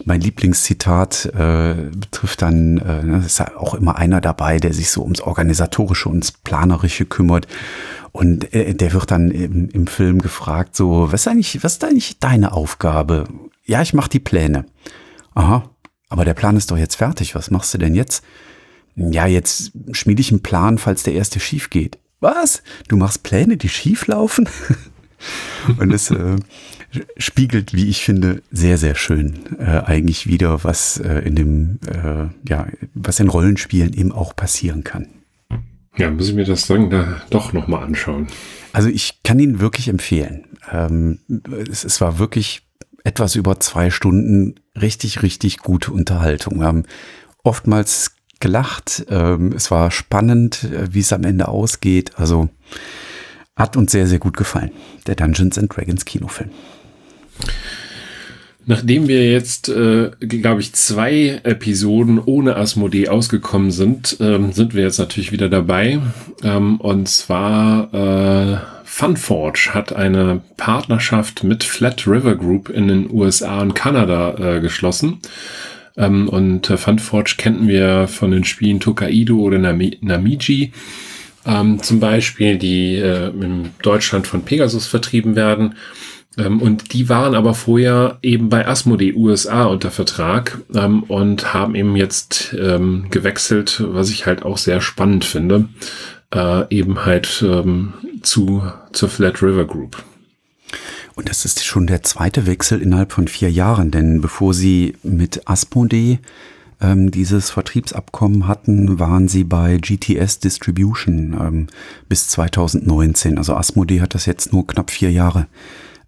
mein 0.05 0.21
Lieblingszitat 0.21 1.25
äh, 1.33 1.73
betrifft 1.95 2.41
dann, 2.41 2.77
äh, 2.77 3.03
ne, 3.03 3.23
ist 3.25 3.39
ja 3.39 3.57
auch 3.57 3.73
immer 3.73 3.95
einer 3.95 4.21
dabei, 4.21 4.59
der 4.59 4.73
sich 4.73 4.91
so 4.91 5.03
ums 5.03 5.21
Organisatorische, 5.21 6.09
ums 6.09 6.31
Planerische 6.31 7.05
kümmert. 7.05 7.47
Und 8.11 8.53
äh, 8.53 8.73
der 8.73 8.93
wird 8.93 9.11
dann 9.11 9.31
im, 9.31 9.69
im 9.69 9.87
Film 9.87 10.21
gefragt, 10.21 10.75
so, 10.75 11.11
was 11.11 11.21
ist 11.21 11.27
eigentlich, 11.27 11.63
was 11.63 11.73
ist 11.73 11.83
eigentlich 11.83 12.19
deine 12.19 12.51
Aufgabe? 12.53 13.25
Ja, 13.65 13.81
ich 13.81 13.93
mache 13.93 14.09
die 14.09 14.19
Pläne. 14.19 14.65
Aha, 15.33 15.69
aber 16.09 16.25
der 16.25 16.33
Plan 16.33 16.57
ist 16.57 16.71
doch 16.71 16.77
jetzt 16.77 16.95
fertig. 16.95 17.35
Was 17.35 17.51
machst 17.51 17.73
du 17.73 17.77
denn 17.77 17.95
jetzt? 17.95 18.23
Ja, 18.95 19.27
jetzt 19.27 19.71
schmiede 19.91 20.21
ich 20.21 20.31
einen 20.31 20.41
Plan, 20.41 20.77
falls 20.77 21.03
der 21.03 21.13
erste 21.13 21.39
schief 21.39 21.69
geht. 21.69 21.99
Was? 22.19 22.63
Du 22.87 22.97
machst 22.97 23.23
Pläne, 23.23 23.57
die 23.57 23.69
schief 23.69 24.07
laufen? 24.07 24.49
Und 25.79 25.91
das 25.91 26.09
äh, 26.09 26.37
spiegelt, 27.17 27.73
wie 27.73 27.87
ich 27.87 28.03
finde, 28.03 28.41
sehr, 28.51 28.77
sehr 28.77 28.95
schön 28.95 29.57
äh, 29.59 29.81
eigentlich 29.85 30.27
wieder, 30.27 30.63
was 30.63 30.97
äh, 30.99 31.19
in 31.19 31.35
dem, 31.35 31.79
äh, 31.87 32.27
ja, 32.47 32.67
was 32.93 33.19
in 33.19 33.29
Rollenspielen 33.29 33.93
eben 33.93 34.11
auch 34.11 34.35
passieren 34.35 34.83
kann. 34.83 35.07
Ja, 35.97 36.11
muss 36.11 36.29
ich 36.29 36.35
mir 36.35 36.45
das 36.45 36.67
dann 36.67 36.89
da 36.89 37.21
doch 37.29 37.53
nochmal 37.53 37.83
anschauen. 37.83 38.27
Also 38.71 38.89
ich 38.89 39.23
kann 39.23 39.39
ihn 39.39 39.59
wirklich 39.59 39.87
empfehlen. 39.87 40.45
Ähm, 40.71 41.19
es, 41.69 41.83
es, 41.83 41.99
war 42.01 42.19
wirklich 42.19 42.61
etwas 43.03 43.35
über 43.35 43.59
zwei 43.59 43.89
Stunden 43.89 44.55
richtig, 44.79 45.23
richtig 45.23 45.57
gute 45.57 45.91
Unterhaltung. 45.91 46.59
Wir 46.59 46.67
haben 46.67 46.83
oftmals 47.43 48.15
gelacht. 48.39 49.05
Ähm, 49.09 49.53
es 49.53 49.71
war 49.71 49.89
spannend, 49.89 50.65
äh, 50.65 50.93
wie 50.93 50.99
es 50.99 51.13
am 51.13 51.23
Ende 51.23 51.47
ausgeht. 51.47 52.19
Also 52.19 52.49
hat 53.55 53.75
uns 53.75 53.91
sehr, 53.91 54.05
sehr 54.07 54.19
gut 54.19 54.37
gefallen. 54.37 54.71
Der 55.07 55.15
Dungeons 55.15 55.57
and 55.57 55.75
Dragons 55.75 56.05
Kinofilm. 56.05 56.51
Nachdem 58.69 59.07
wir 59.07 59.31
jetzt, 59.31 59.69
äh, 59.69 60.11
glaube 60.19 60.59
ich, 60.59 60.73
zwei 60.73 61.39
Episoden 61.43 62.19
ohne 62.19 62.57
Asmodee 62.57 63.07
ausgekommen 63.07 63.71
sind, 63.71 64.17
ähm, 64.19 64.51
sind 64.51 64.75
wir 64.75 64.83
jetzt 64.83 64.99
natürlich 64.99 65.31
wieder 65.31 65.47
dabei. 65.47 65.99
Ähm, 66.43 66.75
und 66.81 67.07
zwar 67.07 67.93
äh, 67.93 68.57
Funforge 68.83 69.69
hat 69.73 69.93
eine 69.93 70.41
Partnerschaft 70.57 71.45
mit 71.45 71.63
Flat 71.63 72.05
River 72.07 72.35
Group 72.35 72.67
in 72.67 72.89
den 72.89 73.09
USA 73.09 73.61
und 73.61 73.73
Kanada 73.73 74.35
äh, 74.37 74.59
geschlossen. 74.59 75.19
Ähm, 75.95 76.27
und 76.27 76.69
äh, 76.69 76.75
Funforge 76.75 77.35
kennen 77.37 77.69
wir 77.69 78.09
von 78.09 78.31
den 78.31 78.43
Spielen 78.43 78.81
Tokaido 78.81 79.37
oder 79.39 79.59
Nami 79.59 79.97
Namiji. 80.01 80.73
Ähm, 81.45 81.81
zum 81.81 82.01
Beispiel, 82.01 82.57
die 82.57 82.95
äh, 82.95 83.29
in 83.29 83.69
Deutschland 83.81 84.27
von 84.27 84.43
Pegasus 84.43 84.87
vertrieben 84.87 85.37
werden. 85.37 85.75
Ähm, 86.37 86.61
und 86.61 86.93
die 86.93 87.09
waren 87.09 87.35
aber 87.35 87.53
vorher 87.53 88.19
eben 88.21 88.49
bei 88.49 88.67
Asmodee 88.67 89.13
USA 89.13 89.65
unter 89.65 89.91
Vertrag 89.91 90.59
ähm, 90.73 91.03
und 91.03 91.53
haben 91.53 91.75
eben 91.75 91.95
jetzt 91.95 92.55
ähm, 92.59 93.07
gewechselt, 93.09 93.83
was 93.87 94.09
ich 94.09 94.25
halt 94.25 94.43
auch 94.43 94.57
sehr 94.57 94.81
spannend 94.81 95.25
finde, 95.25 95.67
äh, 96.33 96.63
eben 96.69 97.05
halt 97.05 97.43
ähm, 97.45 97.93
zu, 98.21 98.63
zur 98.91 99.09
Flat 99.09 99.41
River 99.41 99.65
Group. 99.65 100.03
Und 101.15 101.29
das 101.29 101.45
ist 101.45 101.65
schon 101.65 101.87
der 101.87 102.03
zweite 102.03 102.45
Wechsel 102.45 102.79
innerhalb 102.79 103.11
von 103.11 103.27
vier 103.27 103.49
Jahren, 103.49 103.89
denn 103.89 104.21
bevor 104.21 104.53
sie 104.53 104.93
mit 105.01 105.49
Asmodee 105.49 106.19
ähm, 106.79 107.09
dieses 107.09 107.49
Vertriebsabkommen 107.49 108.47
hatten, 108.47 108.99
waren 108.99 109.27
sie 109.27 109.43
bei 109.43 109.77
GTS 109.77 110.37
Distribution 110.39 111.35
ähm, 111.39 111.67
bis 112.07 112.29
2019. 112.29 113.39
Also 113.39 113.55
Asmodee 113.55 114.01
hat 114.01 114.13
das 114.13 114.27
jetzt 114.27 114.53
nur 114.53 114.67
knapp 114.67 114.91
vier 114.91 115.11
Jahre 115.11 115.47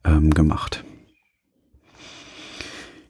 ähm, 0.03 0.33
gemacht. 0.33 0.83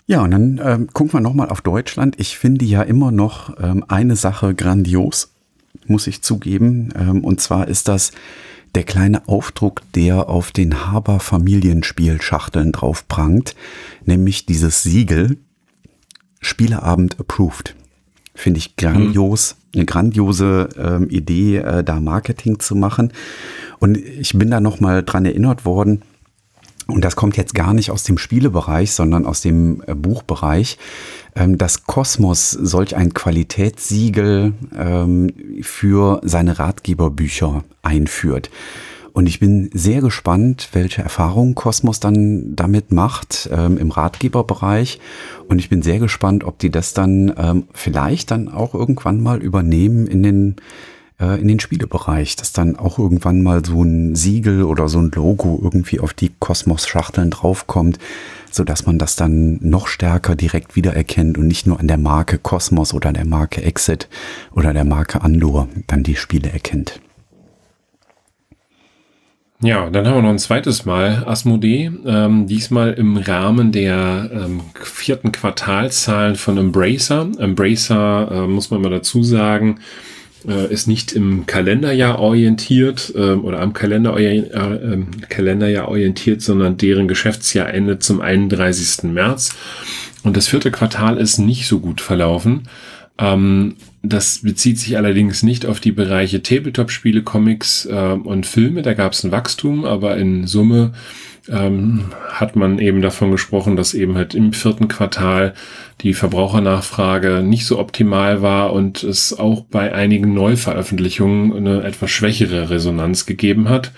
Ja, 0.10 0.24
und 0.24 0.32
dann 0.32 0.62
ähm, 0.64 0.88
gucken 0.92 1.14
wir 1.14 1.22
nochmal 1.22 1.50
auf 1.50 1.62
Deutschland. 1.62 2.16
Ich 2.20 2.38
finde 2.38 2.66
ja 2.66 2.82
immer 2.82 3.12
noch 3.12 3.56
ähm, 3.62 3.86
eine 3.88 4.16
Sache 4.16 4.56
grandios, 4.56 5.30
muss 5.86 6.08
ich 6.08 6.24
zugeben. 6.24 6.90
Ähm, 6.96 7.24
und 7.24 7.42
zwar 7.42 7.68
ist 7.68 7.88
das 7.88 8.12
der 8.74 8.84
kleine 8.84 9.28
Aufdruck, 9.28 9.82
der 9.94 10.28
auf 10.28 10.52
den 10.52 10.88
Haber 10.88 11.20
Familienspielschachteln 11.20 12.72
drauf 12.72 13.08
prangt, 13.08 13.56
nämlich 14.06 14.46
dieses 14.46 14.84
Siegel 14.84 15.38
Spieleabend 16.42 17.20
approved. 17.20 17.76
Finde 18.34 18.60
ich 18.60 18.78
grandios, 18.78 19.56
mhm. 19.56 19.78
eine 19.80 19.86
grandiose 19.86 20.70
ähm, 20.78 21.10
Idee, 21.10 21.58
äh, 21.58 21.84
da 21.84 22.00
Marketing 22.00 22.60
zu 22.60 22.76
machen. 22.76 23.12
Und 23.80 23.98
ich 23.98 24.34
bin 24.34 24.50
da 24.50 24.60
nochmal 24.60 25.04
dran 25.04 25.26
erinnert 25.26 25.66
worden, 25.66 26.02
und 26.90 27.06
das 27.06 27.16
kommt 27.16 27.38
jetzt 27.38 27.56
gar 27.56 27.74
nicht 27.74 27.92
aus 27.92 28.04
dem 28.04 28.18
Spielebereich, 28.18 28.92
sondern 28.92 29.26
aus 29.26 29.42
dem 29.42 29.84
äh, 29.88 29.96
Buchbereich, 29.96 30.78
ähm, 31.36 31.58
dass 31.58 31.86
Kosmos 31.86 32.52
solch 32.52 32.96
ein 32.96 33.14
Qualitätssiegel 33.14 34.54
ähm, 34.78 35.34
für 35.62 36.22
seine 36.24 36.60
Ratgeberbücher 36.60 37.64
einführt. 37.82 38.50
Und 39.14 39.28
ich 39.28 39.40
bin 39.40 39.70
sehr 39.74 40.02
gespannt, 40.02 40.70
welche 40.72 41.02
Erfahrungen 41.02 41.56
Kosmos 41.56 42.00
dann 42.00 42.56
damit 42.56 42.92
macht 42.92 43.50
ähm, 43.52 43.78
im 43.78 43.92
Ratgeberbereich. 43.92 45.00
Und 45.48 45.60
ich 45.60 45.70
bin 45.70 45.82
sehr 45.82 46.00
gespannt, 46.00 46.44
ob 46.44 46.60
die 46.60 46.70
das 46.70 46.94
dann 46.94 47.34
ähm, 47.38 47.64
vielleicht 47.74 48.32
dann 48.32 48.50
auch 48.50 48.74
irgendwann 48.74 49.22
mal 49.22 49.42
übernehmen 49.42 50.08
in 50.08 50.24
den 50.24 50.56
äh, 51.20 51.40
in 51.40 51.48
den 51.48 51.60
Spielebereich, 51.60 52.36
dass 52.36 52.54
dann 52.54 52.76
auch 52.76 52.98
irgendwann 53.00 53.42
mal 53.42 53.64
so 53.66 53.84
ein 53.84 54.16
Siegel 54.16 54.64
oder 54.64 54.88
so 54.88 55.00
ein 55.00 55.12
Logo 55.12 55.60
irgendwie 55.62 56.00
auf 56.00 56.14
die 56.14 56.32
Kosmos-Schachteln 56.40 57.30
draufkommt, 57.30 58.00
so 58.52 58.64
dass 58.64 58.86
man 58.86 58.98
das 58.98 59.16
dann 59.16 59.60
noch 59.62 59.88
stärker 59.88 60.36
direkt 60.36 60.76
wiedererkennt 60.76 61.38
und 61.38 61.48
nicht 61.48 61.68
nur 61.68 61.80
an 61.80 61.88
der 61.88 61.98
Marke 61.98 62.38
Kosmos 62.38 62.94
oder 62.94 63.12
der 63.14 63.26
Marke 63.26 63.62
Exit 63.62 64.08
oder 64.54 64.74
der 64.74 64.86
Marke 64.86 65.22
Andor 65.22 65.68
dann 65.88 66.04
die 66.04 66.16
Spiele 66.16 66.50
erkennt. 66.52 67.00
Ja, 69.62 69.90
dann 69.90 70.08
haben 70.08 70.16
wir 70.16 70.22
noch 70.22 70.30
ein 70.30 70.40
zweites 70.40 70.86
Mal 70.86 71.26
Asmodee, 71.28 71.92
ähm, 72.06 72.48
diesmal 72.48 72.94
im 72.94 73.18
Rahmen 73.18 73.74
der 73.74 74.30
ähm, 74.32 74.62
vierten 74.82 75.34
Quartalzahlen 75.34 76.38
von 76.38 76.58
Embracer. 76.58 77.30
Embracer, 77.38 78.32
äh, 78.32 78.48
muss 78.48 78.72
man 78.72 78.82
mal 78.82 78.90
dazu 78.90 79.22
sagen, 79.22 79.80
äh, 80.48 80.72
ist 80.72 80.88
nicht 80.88 81.12
im 81.14 81.46
Kalenderjahr 81.46 82.20
orientiert 82.20 83.12
äh, 83.16 83.34
oder 83.34 83.60
am 83.60 83.74
Kalender 83.74 84.18
äh, 84.18 84.38
äh, 84.38 85.04
Kalenderjahr 85.30 85.88
orientiert, 85.88 86.42
sondern 86.42 86.78
deren 86.78 87.08
Geschäftsjahr 87.08 87.74
endet 87.74 88.04
zum 88.04 88.22
31. 88.22 89.04
März. 89.12 89.56
Und 90.24 90.38
das 90.38 90.48
vierte 90.48 90.72
Quartal 90.72 91.18
ist 91.18 91.38
nicht 91.38 91.68
so 91.68 91.80
gut 91.80 92.02
verlaufen. 92.02 92.64
Ähm, 93.18 93.76
das 94.02 94.40
bezieht 94.44 94.80
sich 94.80 94.96
allerdings 94.98 95.44
nicht 95.44 95.66
auf 95.66 95.80
die 95.80 95.92
Bereiche 95.92 96.42
Tabletop-Spiele, 96.42 97.22
Comics 97.22 97.86
äh, 97.86 97.94
und 97.94 98.46
Filme. 98.46 98.82
Da 98.82 98.94
gab 98.94 99.12
es 99.12 99.24
ein 99.24 99.32
Wachstum, 99.32 99.84
aber 99.86 100.18
in 100.18 100.48
Summe 100.48 100.94
ähm, 101.48 102.06
hat 102.30 102.56
man 102.56 102.80
eben 102.80 103.02
davon 103.02 103.32
gesprochen, 103.32 103.76
dass 103.76 103.94
eben 103.94 104.16
halt 104.16 104.36
im 104.36 104.54
vierten 104.54 104.88
Quartal 104.88 105.54
die 106.02 106.14
Verbrauchernachfrage 106.14 107.42
nicht 107.44 107.66
so 107.66 107.80
optimal 107.80 108.42
war 108.42 108.74
und 108.74 109.04
es 109.04 109.38
auch 109.38 109.62
bei 109.66 109.94
einigen 109.94 110.34
Neuveröffentlichungen 110.34 111.56
eine 111.56 111.84
etwas 111.84 112.12
schwächere 112.12 112.70
Resonanz 112.70 113.26
gegeben 113.26 113.70
hat. 113.70 113.92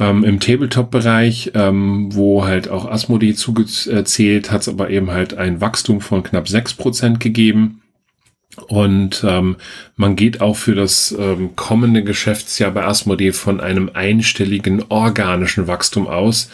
Ähm, 0.00 0.24
Im 0.24 0.40
Tabletop-Bereich, 0.40 1.52
ähm, 1.54 2.08
wo 2.14 2.44
halt 2.44 2.68
auch 2.68 2.90
Asmodee 2.90 3.34
zugezählt, 3.34 4.50
hat 4.50 4.62
es 4.62 4.68
aber 4.68 4.90
eben 4.90 5.10
halt 5.10 5.34
ein 5.34 5.60
Wachstum 5.60 6.00
von 6.00 6.22
knapp 6.22 6.48
sechs 6.48 6.72
Prozent 6.74 7.20
gegeben. 7.20 7.81
Und 8.56 9.24
ähm, 9.26 9.56
man 9.96 10.14
geht 10.14 10.40
auch 10.42 10.56
für 10.56 10.74
das 10.74 11.14
ähm, 11.18 11.56
kommende 11.56 12.04
Geschäftsjahr 12.04 12.70
bei 12.70 12.84
Asmodee 12.84 13.32
von 13.32 13.60
einem 13.60 13.90
einstelligen 13.94 14.84
organischen 14.90 15.66
Wachstum 15.68 16.06
aus, 16.06 16.50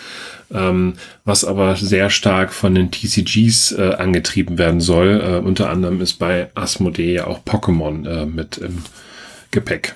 ähm, 0.52 0.94
was 1.24 1.44
aber 1.44 1.74
sehr 1.74 2.08
stark 2.10 2.52
von 2.52 2.74
den 2.74 2.92
TCGs 2.92 3.72
äh, 3.72 3.94
angetrieben 3.98 4.58
werden 4.58 4.80
soll. 4.80 5.20
Äh, 5.20 5.44
unter 5.44 5.70
anderem 5.70 6.00
ist 6.00 6.14
bei 6.14 6.50
Asmodee 6.54 7.14
ja 7.14 7.26
auch 7.26 7.40
Pokémon 7.44 8.08
äh, 8.08 8.26
mit 8.26 8.58
im 8.58 8.84
Gepäck. 9.50 9.94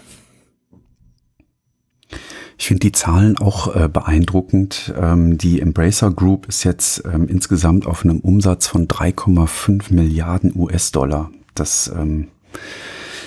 Ich 2.58 2.66
finde 2.68 2.80
die 2.80 2.92
Zahlen 2.92 3.38
auch 3.38 3.74
äh, 3.74 3.88
beeindruckend. 3.88 4.92
Ähm, 5.00 5.38
die 5.38 5.60
Embracer 5.60 6.10
Group 6.10 6.46
ist 6.48 6.64
jetzt 6.64 7.02
ähm, 7.04 7.28
insgesamt 7.28 7.86
auf 7.86 8.04
einem 8.04 8.20
Umsatz 8.20 8.66
von 8.66 8.88
3,5 8.88 9.92
Milliarden 9.92 10.52
US-Dollar. 10.54 11.30
Das 11.54 11.92
ähm, 11.94 12.28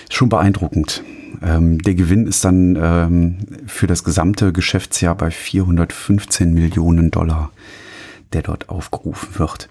ist 0.04 0.14
schon 0.14 0.30
beeindruckend. 0.30 1.04
Ähm, 1.42 1.80
der 1.80 1.96
Gewinn 1.96 2.28
ist 2.28 2.46
dann 2.46 2.78
ähm, 2.80 3.38
für 3.68 3.88
das 3.88 4.04
gesamte 4.04 4.54
Geschäftsjahr 4.54 5.16
bei 5.16 5.32
415 5.32 6.54
Millionen 6.54 7.12
Dollar, 7.12 7.52
der 8.34 8.42
dort 8.42 8.70
aufgerufen 8.70 9.40
wird. 9.40 9.70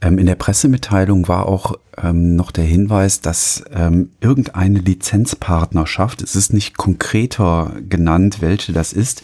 Ähm, 0.00 0.18
in 0.18 0.26
der 0.26 0.34
Pressemitteilung 0.34 1.28
war 1.28 1.46
auch 1.46 1.74
ähm, 2.02 2.36
noch 2.36 2.50
der 2.50 2.64
Hinweis, 2.64 3.20
dass 3.20 3.64
ähm, 3.72 4.10
irgendeine 4.20 4.78
Lizenzpartnerschaft, 4.78 6.22
es 6.22 6.36
ist 6.36 6.52
nicht 6.52 6.76
konkreter 6.76 7.72
genannt, 7.88 8.38
welche 8.40 8.72
das 8.72 8.92
ist, 8.92 9.22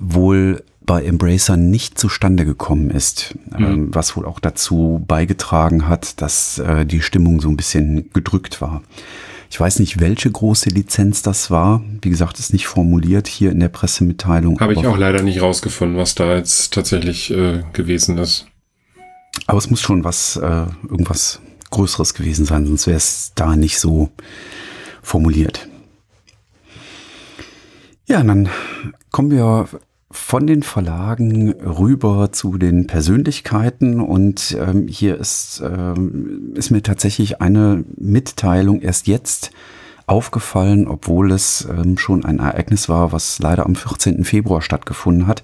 wohl 0.00 0.62
bei 0.84 1.04
Embracer 1.04 1.56
nicht 1.56 1.98
zustande 1.98 2.44
gekommen 2.44 2.90
ist, 2.90 3.34
mhm. 3.56 3.64
ähm, 3.64 3.94
was 3.94 4.16
wohl 4.16 4.26
auch 4.26 4.38
dazu 4.38 5.02
beigetragen 5.06 5.88
hat, 5.88 6.20
dass 6.20 6.58
äh, 6.58 6.84
die 6.84 7.00
Stimmung 7.00 7.40
so 7.40 7.48
ein 7.48 7.56
bisschen 7.56 8.10
gedrückt 8.12 8.60
war. 8.60 8.82
Ich 9.50 9.60
weiß 9.60 9.78
nicht, 9.78 10.00
welche 10.00 10.30
große 10.30 10.68
Lizenz 10.70 11.22
das 11.22 11.50
war. 11.50 11.82
Wie 12.02 12.10
gesagt, 12.10 12.38
ist 12.38 12.52
nicht 12.52 12.66
formuliert 12.66 13.28
hier 13.28 13.52
in 13.52 13.60
der 13.60 13.68
Pressemitteilung. 13.68 14.58
Habe 14.60 14.72
ich 14.72 14.86
auch 14.86 14.98
leider 14.98 15.22
nicht 15.22 15.40
rausgefunden, 15.40 15.96
was 15.96 16.14
da 16.14 16.34
jetzt 16.34 16.74
tatsächlich 16.74 17.30
äh, 17.30 17.62
gewesen 17.72 18.18
ist. 18.18 18.46
Aber 19.46 19.58
es 19.58 19.70
muss 19.70 19.80
schon 19.80 20.04
was, 20.04 20.36
äh, 20.36 20.66
irgendwas 20.88 21.40
Größeres 21.70 22.14
gewesen 22.14 22.44
sein, 22.44 22.66
sonst 22.66 22.86
wäre 22.86 22.96
es 22.96 23.32
da 23.34 23.56
nicht 23.56 23.78
so 23.78 24.10
formuliert. 25.02 25.68
Ja, 28.06 28.22
dann 28.22 28.48
kommen 29.10 29.30
wir 29.30 29.68
von 30.14 30.46
den 30.46 30.62
Verlagen 30.62 31.50
rüber 31.60 32.30
zu 32.30 32.56
den 32.56 32.86
Persönlichkeiten 32.86 34.00
und 34.00 34.56
ähm, 34.60 34.86
hier 34.86 35.18
ist, 35.18 35.60
ähm, 35.64 36.52
ist 36.54 36.70
mir 36.70 36.82
tatsächlich 36.82 37.40
eine 37.40 37.84
Mitteilung 37.96 38.80
erst 38.80 39.08
jetzt 39.08 39.50
aufgefallen, 40.06 40.86
obwohl 40.86 41.32
es 41.32 41.66
ähm, 41.68 41.98
schon 41.98 42.24
ein 42.24 42.38
Ereignis 42.38 42.88
war, 42.88 43.10
was 43.10 43.40
leider 43.40 43.66
am 43.66 43.74
14. 43.74 44.24
Februar 44.24 44.62
stattgefunden 44.62 45.26
hat. 45.26 45.42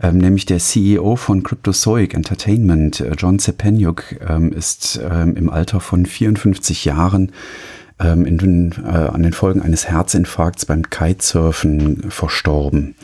Ähm, 0.00 0.18
nämlich 0.18 0.46
der 0.46 0.58
CEO 0.58 1.16
von 1.16 1.42
Cryptozoic 1.42 2.14
Entertainment, 2.14 3.00
äh, 3.00 3.12
John 3.18 3.40
Sepenyuk, 3.40 4.20
ähm, 4.26 4.52
ist 4.52 5.00
ähm, 5.02 5.34
im 5.34 5.50
Alter 5.50 5.80
von 5.80 6.06
54 6.06 6.84
Jahren 6.84 7.32
ähm, 7.98 8.24
in 8.24 8.38
den, 8.38 8.72
äh, 8.84 8.88
an 8.88 9.24
den 9.24 9.32
Folgen 9.32 9.62
eines 9.62 9.88
Herzinfarkts 9.88 10.66
beim 10.66 10.90
Kitesurfen 10.90 12.10
verstorben. 12.10 12.94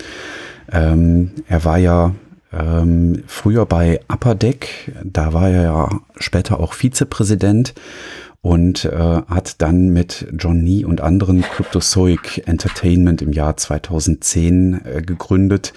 Ähm, 0.70 1.33
er 1.48 1.64
war 1.64 1.79
ja 1.79 2.14
ähm, 2.53 3.22
früher 3.27 3.66
bei 3.66 4.01
Upper 4.09 4.35
Deck, 4.35 4.92
da 5.05 5.33
war 5.33 5.48
er 5.48 5.62
ja 5.62 6.01
später 6.18 6.61
auch 6.61 6.75
Vizepräsident 6.75 7.75
und 8.42 8.85
äh, 8.85 9.22
hat 9.29 9.62
dann 9.62 9.90
mit 9.90 10.27
John 10.37 10.62
Nee 10.62 10.85
und 10.85 11.01
anderen 11.01 11.42
Cryptozoic 11.42 12.42
Entertainment 12.46 13.22
im 13.22 13.33
Jahr 13.33 13.57
2010 13.57 14.81
äh, 14.85 15.03
gegründet. 15.03 15.72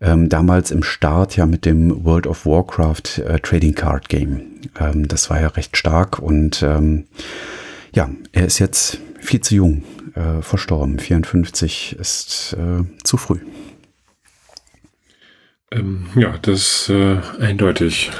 Ähm, 0.00 0.28
damals 0.28 0.70
im 0.70 0.82
Start 0.82 1.36
ja 1.36 1.46
mit 1.46 1.64
dem 1.64 2.04
World 2.04 2.26
of 2.26 2.46
Warcraft 2.46 3.18
äh, 3.26 3.40
Trading 3.40 3.74
Card 3.74 4.08
Game. 4.08 4.42
Ähm, 4.78 5.08
das 5.08 5.28
war 5.28 5.40
ja 5.40 5.48
recht 5.48 5.76
stark 5.76 6.20
und 6.20 6.62
ähm, 6.62 7.04
ja, 7.94 8.10
er 8.32 8.46
ist 8.46 8.58
jetzt 8.58 8.98
viel 9.20 9.40
zu 9.40 9.54
jung 9.56 9.84
äh, 10.14 10.40
verstorben. 10.40 10.98
54 10.98 11.96
ist 11.98 12.56
äh, 12.58 12.84
zu 13.02 13.16
früh. 13.16 13.40
Ähm, 15.74 16.06
ja, 16.14 16.34
das 16.42 16.88
äh, 16.88 17.16
eindeutig. 17.40 18.10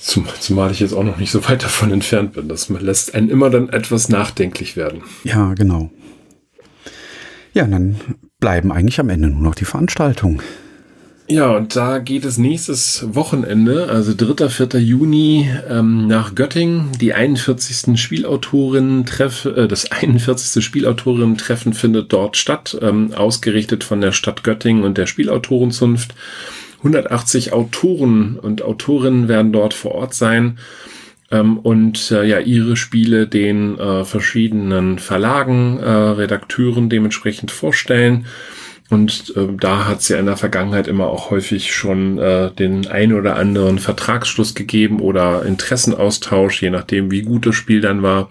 Zum, 0.00 0.26
zumal 0.40 0.70
ich 0.70 0.80
jetzt 0.80 0.92
auch 0.92 1.02
noch 1.02 1.16
nicht 1.16 1.32
so 1.32 1.46
weit 1.48 1.64
davon 1.64 1.90
entfernt 1.90 2.32
bin. 2.32 2.48
Das 2.48 2.68
lässt 2.68 3.14
einen 3.14 3.28
immer 3.28 3.50
dann 3.50 3.68
etwas 3.68 4.08
nachdenklich 4.08 4.76
werden. 4.76 5.02
Ja, 5.24 5.54
genau. 5.54 5.90
Ja, 7.52 7.66
dann 7.66 7.96
bleiben 8.38 8.70
eigentlich 8.70 9.00
am 9.00 9.08
Ende 9.08 9.28
nur 9.28 9.42
noch 9.42 9.54
die 9.54 9.64
Veranstaltungen. 9.64 10.42
Ja, 11.28 11.56
und 11.56 11.74
da 11.74 11.98
geht 11.98 12.24
es 12.24 12.38
nächstes 12.38 13.04
Wochenende, 13.08 13.88
also 13.88 14.14
3. 14.16 14.48
4. 14.48 14.80
Juni, 14.80 15.50
ähm, 15.68 16.06
nach 16.06 16.36
Göttingen. 16.36 16.92
Die 17.00 17.14
41. 17.14 17.98
Spielautorinnen-Treff, 17.98 19.44
äh, 19.44 19.66
das 19.66 19.90
41. 19.90 20.62
Spielautorinnen-Treffen 20.62 21.72
findet 21.72 22.12
dort 22.12 22.36
statt, 22.36 22.78
ähm, 22.80 23.12
ausgerichtet 23.12 23.82
von 23.82 24.00
der 24.00 24.12
Stadt 24.12 24.44
Göttingen 24.44 24.84
und 24.84 24.98
der 24.98 25.06
Spielautorenzunft. 25.06 26.14
180 26.78 27.52
Autoren 27.52 28.38
und 28.38 28.62
Autorinnen 28.62 29.26
werden 29.26 29.52
dort 29.52 29.74
vor 29.74 29.96
Ort 29.96 30.14
sein 30.14 30.58
ähm, 31.32 31.58
und 31.58 32.12
äh, 32.12 32.24
ja 32.24 32.38
ihre 32.38 32.76
Spiele 32.76 33.26
den 33.26 33.78
äh, 33.78 34.04
verschiedenen 34.04 35.00
Verlagen, 35.00 35.80
äh, 35.80 35.90
Redakteuren 35.90 36.88
dementsprechend 36.88 37.50
vorstellen. 37.50 38.26
Und 38.88 39.34
äh, 39.36 39.48
da 39.58 39.86
hat 39.86 40.00
es 40.00 40.08
ja 40.08 40.18
in 40.18 40.26
der 40.26 40.36
Vergangenheit 40.36 40.86
immer 40.86 41.08
auch 41.08 41.30
häufig 41.30 41.74
schon 41.74 42.18
äh, 42.18 42.52
den 42.52 42.86
ein 42.86 43.12
oder 43.12 43.36
anderen 43.36 43.78
Vertragsschluss 43.78 44.54
gegeben 44.54 45.00
oder 45.00 45.44
Interessenaustausch, 45.44 46.62
je 46.62 46.70
nachdem, 46.70 47.10
wie 47.10 47.22
gut 47.22 47.46
das 47.46 47.56
Spiel 47.56 47.80
dann 47.80 48.02
war. 48.02 48.28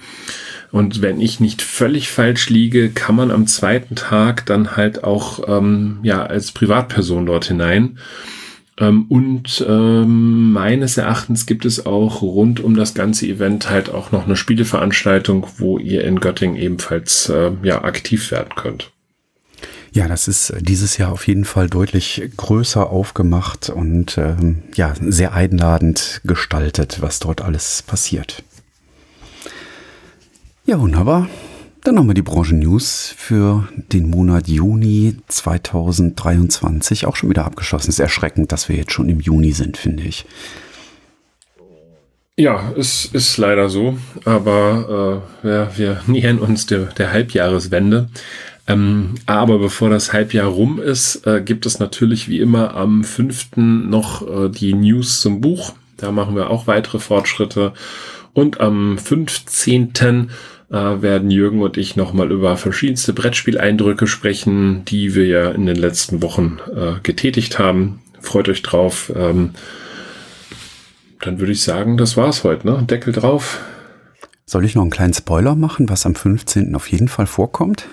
Und 0.71 1.01
wenn 1.01 1.21
ich 1.21 1.39
nicht 1.39 1.61
völlig 1.61 2.09
falsch 2.09 2.49
liege, 2.49 2.89
kann 2.89 3.15
man 3.15 3.31
am 3.31 3.47
zweiten 3.47 3.95
Tag 3.95 4.45
dann 4.45 4.75
halt 4.75 5.03
auch 5.03 5.47
ähm, 5.47 5.99
ja 6.03 6.25
als 6.25 6.51
Privatperson 6.51 7.25
dort 7.25 7.45
hinein. 7.45 7.99
Ähm, 8.77 9.05
und 9.07 9.65
ähm, 9.67 10.51
meines 10.51 10.97
Erachtens 10.97 11.45
gibt 11.45 11.65
es 11.65 11.85
auch 11.85 12.21
rund 12.21 12.59
um 12.59 12.75
das 12.75 12.93
ganze 12.93 13.25
Event 13.25 13.69
halt 13.69 13.89
auch 13.89 14.11
noch 14.11 14.25
eine 14.25 14.35
Spieleveranstaltung, 14.35 15.47
wo 15.57 15.77
ihr 15.77 16.03
in 16.03 16.19
Göttingen 16.19 16.57
ebenfalls 16.57 17.29
äh, 17.29 17.51
ja 17.63 17.83
aktiv 17.83 18.31
werden 18.31 18.55
könnt. 18.55 18.91
Ja, 19.95 20.09
das 20.09 20.27
ist 20.27 20.53
dieses 20.59 20.97
Jahr 20.97 21.13
auf 21.13 21.25
jeden 21.25 21.45
Fall 21.45 21.69
deutlich 21.69 22.21
größer 22.35 22.89
aufgemacht 22.89 23.69
und 23.69 24.17
ähm, 24.17 24.63
ja, 24.75 24.93
sehr 24.99 25.33
einladend 25.33 26.19
gestaltet, 26.25 26.97
was 26.99 27.19
dort 27.19 27.39
alles 27.39 27.81
passiert. 27.81 28.43
Ja, 30.65 30.81
wunderbar. 30.81 31.29
Dann 31.85 31.97
haben 31.97 32.07
wir 32.07 32.13
die 32.13 32.23
Branchen-News 32.23 33.15
für 33.17 33.69
den 33.93 34.09
Monat 34.09 34.49
Juni 34.49 35.15
2023 35.29 37.05
auch 37.05 37.15
schon 37.15 37.29
wieder 37.29 37.45
abgeschlossen. 37.45 37.89
Es 37.89 37.95
ist 37.95 37.99
erschreckend, 37.99 38.51
dass 38.51 38.67
wir 38.67 38.75
jetzt 38.75 38.91
schon 38.91 39.07
im 39.07 39.21
Juni 39.21 39.53
sind, 39.53 39.77
finde 39.77 40.03
ich. 40.03 40.25
Ja, 42.37 42.73
es 42.77 43.05
ist 43.05 43.37
leider 43.37 43.69
so, 43.69 43.97
aber 44.25 45.23
äh, 45.41 45.47
ja, 45.47 45.77
wir 45.77 46.01
nähern 46.05 46.39
uns 46.39 46.65
der, 46.65 46.87
der 46.87 47.13
Halbjahreswende. 47.13 48.09
Ähm, 48.67 49.15
aber 49.25 49.59
bevor 49.59 49.89
das 49.89 50.11
Halbjahr 50.11 50.47
rum 50.47 50.79
ist, 50.79 51.27
äh, 51.27 51.41
gibt 51.41 51.65
es 51.65 51.79
natürlich 51.79 52.29
wie 52.29 52.39
immer 52.39 52.75
am 52.75 53.03
5. 53.03 53.57
noch 53.57 54.27
äh, 54.27 54.49
die 54.49 54.73
News 54.73 55.21
zum 55.21 55.41
Buch. 55.41 55.73
Da 55.97 56.11
machen 56.11 56.35
wir 56.35 56.49
auch 56.49 56.67
weitere 56.67 56.99
Fortschritte. 56.99 57.73
Und 58.33 58.59
am 58.59 58.97
15. 58.97 59.93
Äh, 60.71 60.73
werden 60.73 61.29
Jürgen 61.29 61.61
und 61.61 61.77
ich 61.77 61.95
nochmal 61.95 62.31
über 62.31 62.57
verschiedenste 62.57 63.13
Brettspieleindrücke 63.13 64.07
sprechen, 64.07 64.83
die 64.85 65.13
wir 65.13 65.27
ja 65.27 65.51
in 65.51 65.67
den 65.67 65.75
letzten 65.75 66.23
Wochen 66.23 66.57
äh, 66.75 66.99
getätigt 67.03 67.59
haben. 67.59 68.01
Freut 68.19 68.49
euch 68.49 68.63
drauf. 68.63 69.11
Ähm, 69.15 69.51
dann 71.21 71.39
würde 71.39 71.51
ich 71.51 71.61
sagen, 71.61 71.97
das 71.97 72.17
war's 72.17 72.43
heute, 72.43 72.67
ne? 72.67 72.83
Deckel 72.89 73.13
drauf. 73.13 73.59
Soll 74.47 74.65
ich 74.65 74.73
noch 74.73 74.81
einen 74.81 74.91
kleinen 74.91 75.13
Spoiler 75.13 75.55
machen, 75.55 75.87
was 75.87 76.05
am 76.05 76.15
15. 76.15 76.75
auf 76.75 76.87
jeden 76.91 77.07
Fall 77.07 77.27
vorkommt? 77.27 77.85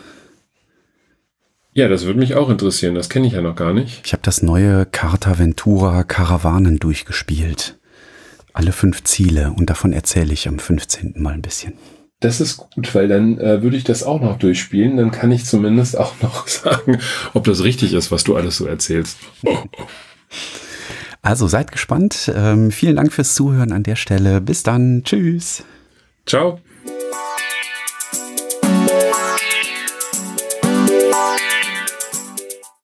Ja, 1.75 1.89
das 1.89 2.05
würde 2.05 2.19
mich 2.19 2.35
auch 2.35 2.51
interessieren. 2.51 2.95
Das 2.95 3.09
kenne 3.09 3.27
ich 3.27 3.33
ja 3.33 3.41
noch 3.41 3.57
gar 3.57 3.73
nicht. 3.73 4.03
Ich 4.05 4.13
habe 4.13 4.23
das 4.23 4.43
neue 4.43 4.85
Carta 4.85 5.39
Ventura 5.39 6.05
Karawanen 6.05 6.79
durchgespielt. 6.79 7.79
Alle 8.53 8.73
fünf 8.73 9.05
Ziele 9.05 9.55
und 9.57 9.71
davon 9.71 9.95
erzähle 9.95 10.35
ich 10.35 10.47
am 10.49 10.59
15. 10.59 11.15
mal 11.17 11.33
ein 11.33 11.41
bisschen. 11.41 11.73
Das 12.21 12.41
ist 12.41 12.59
gut, 12.59 12.95
weil 12.95 13.09
dann 13.09 13.39
äh, 13.39 13.63
würde 13.63 13.77
ich 13.77 13.85
das 13.85 14.03
auch 14.03 14.21
noch 14.21 14.39
durchspielen. 14.39 14.99
Dann 14.99 15.11
kann 15.11 15.33
ich 15.33 15.47
zumindest 15.47 15.99
auch 15.99 16.15
noch 16.21 16.47
sagen, 16.49 16.99
ob 17.33 17.45
das 17.45 17.65
richtig 17.65 17.95
ist, 17.95 18.13
was 18.13 18.25
du 18.25 18.37
alles 18.37 18.57
so 18.57 18.67
erzählst. 18.67 19.19
Also 21.25 21.47
seid 21.47 21.71
gespannt. 21.71 22.33
Ähm, 22.35 22.73
vielen 22.73 22.97
Dank 22.97 23.13
fürs 23.13 23.37
Zuhören 23.37 23.71
an 23.71 23.85
der 23.85 23.95
Stelle. 23.95 24.41
Bis 24.41 24.65
dann. 24.65 25.03
Tschüss. 25.05 25.63
Ciao. 26.27 26.59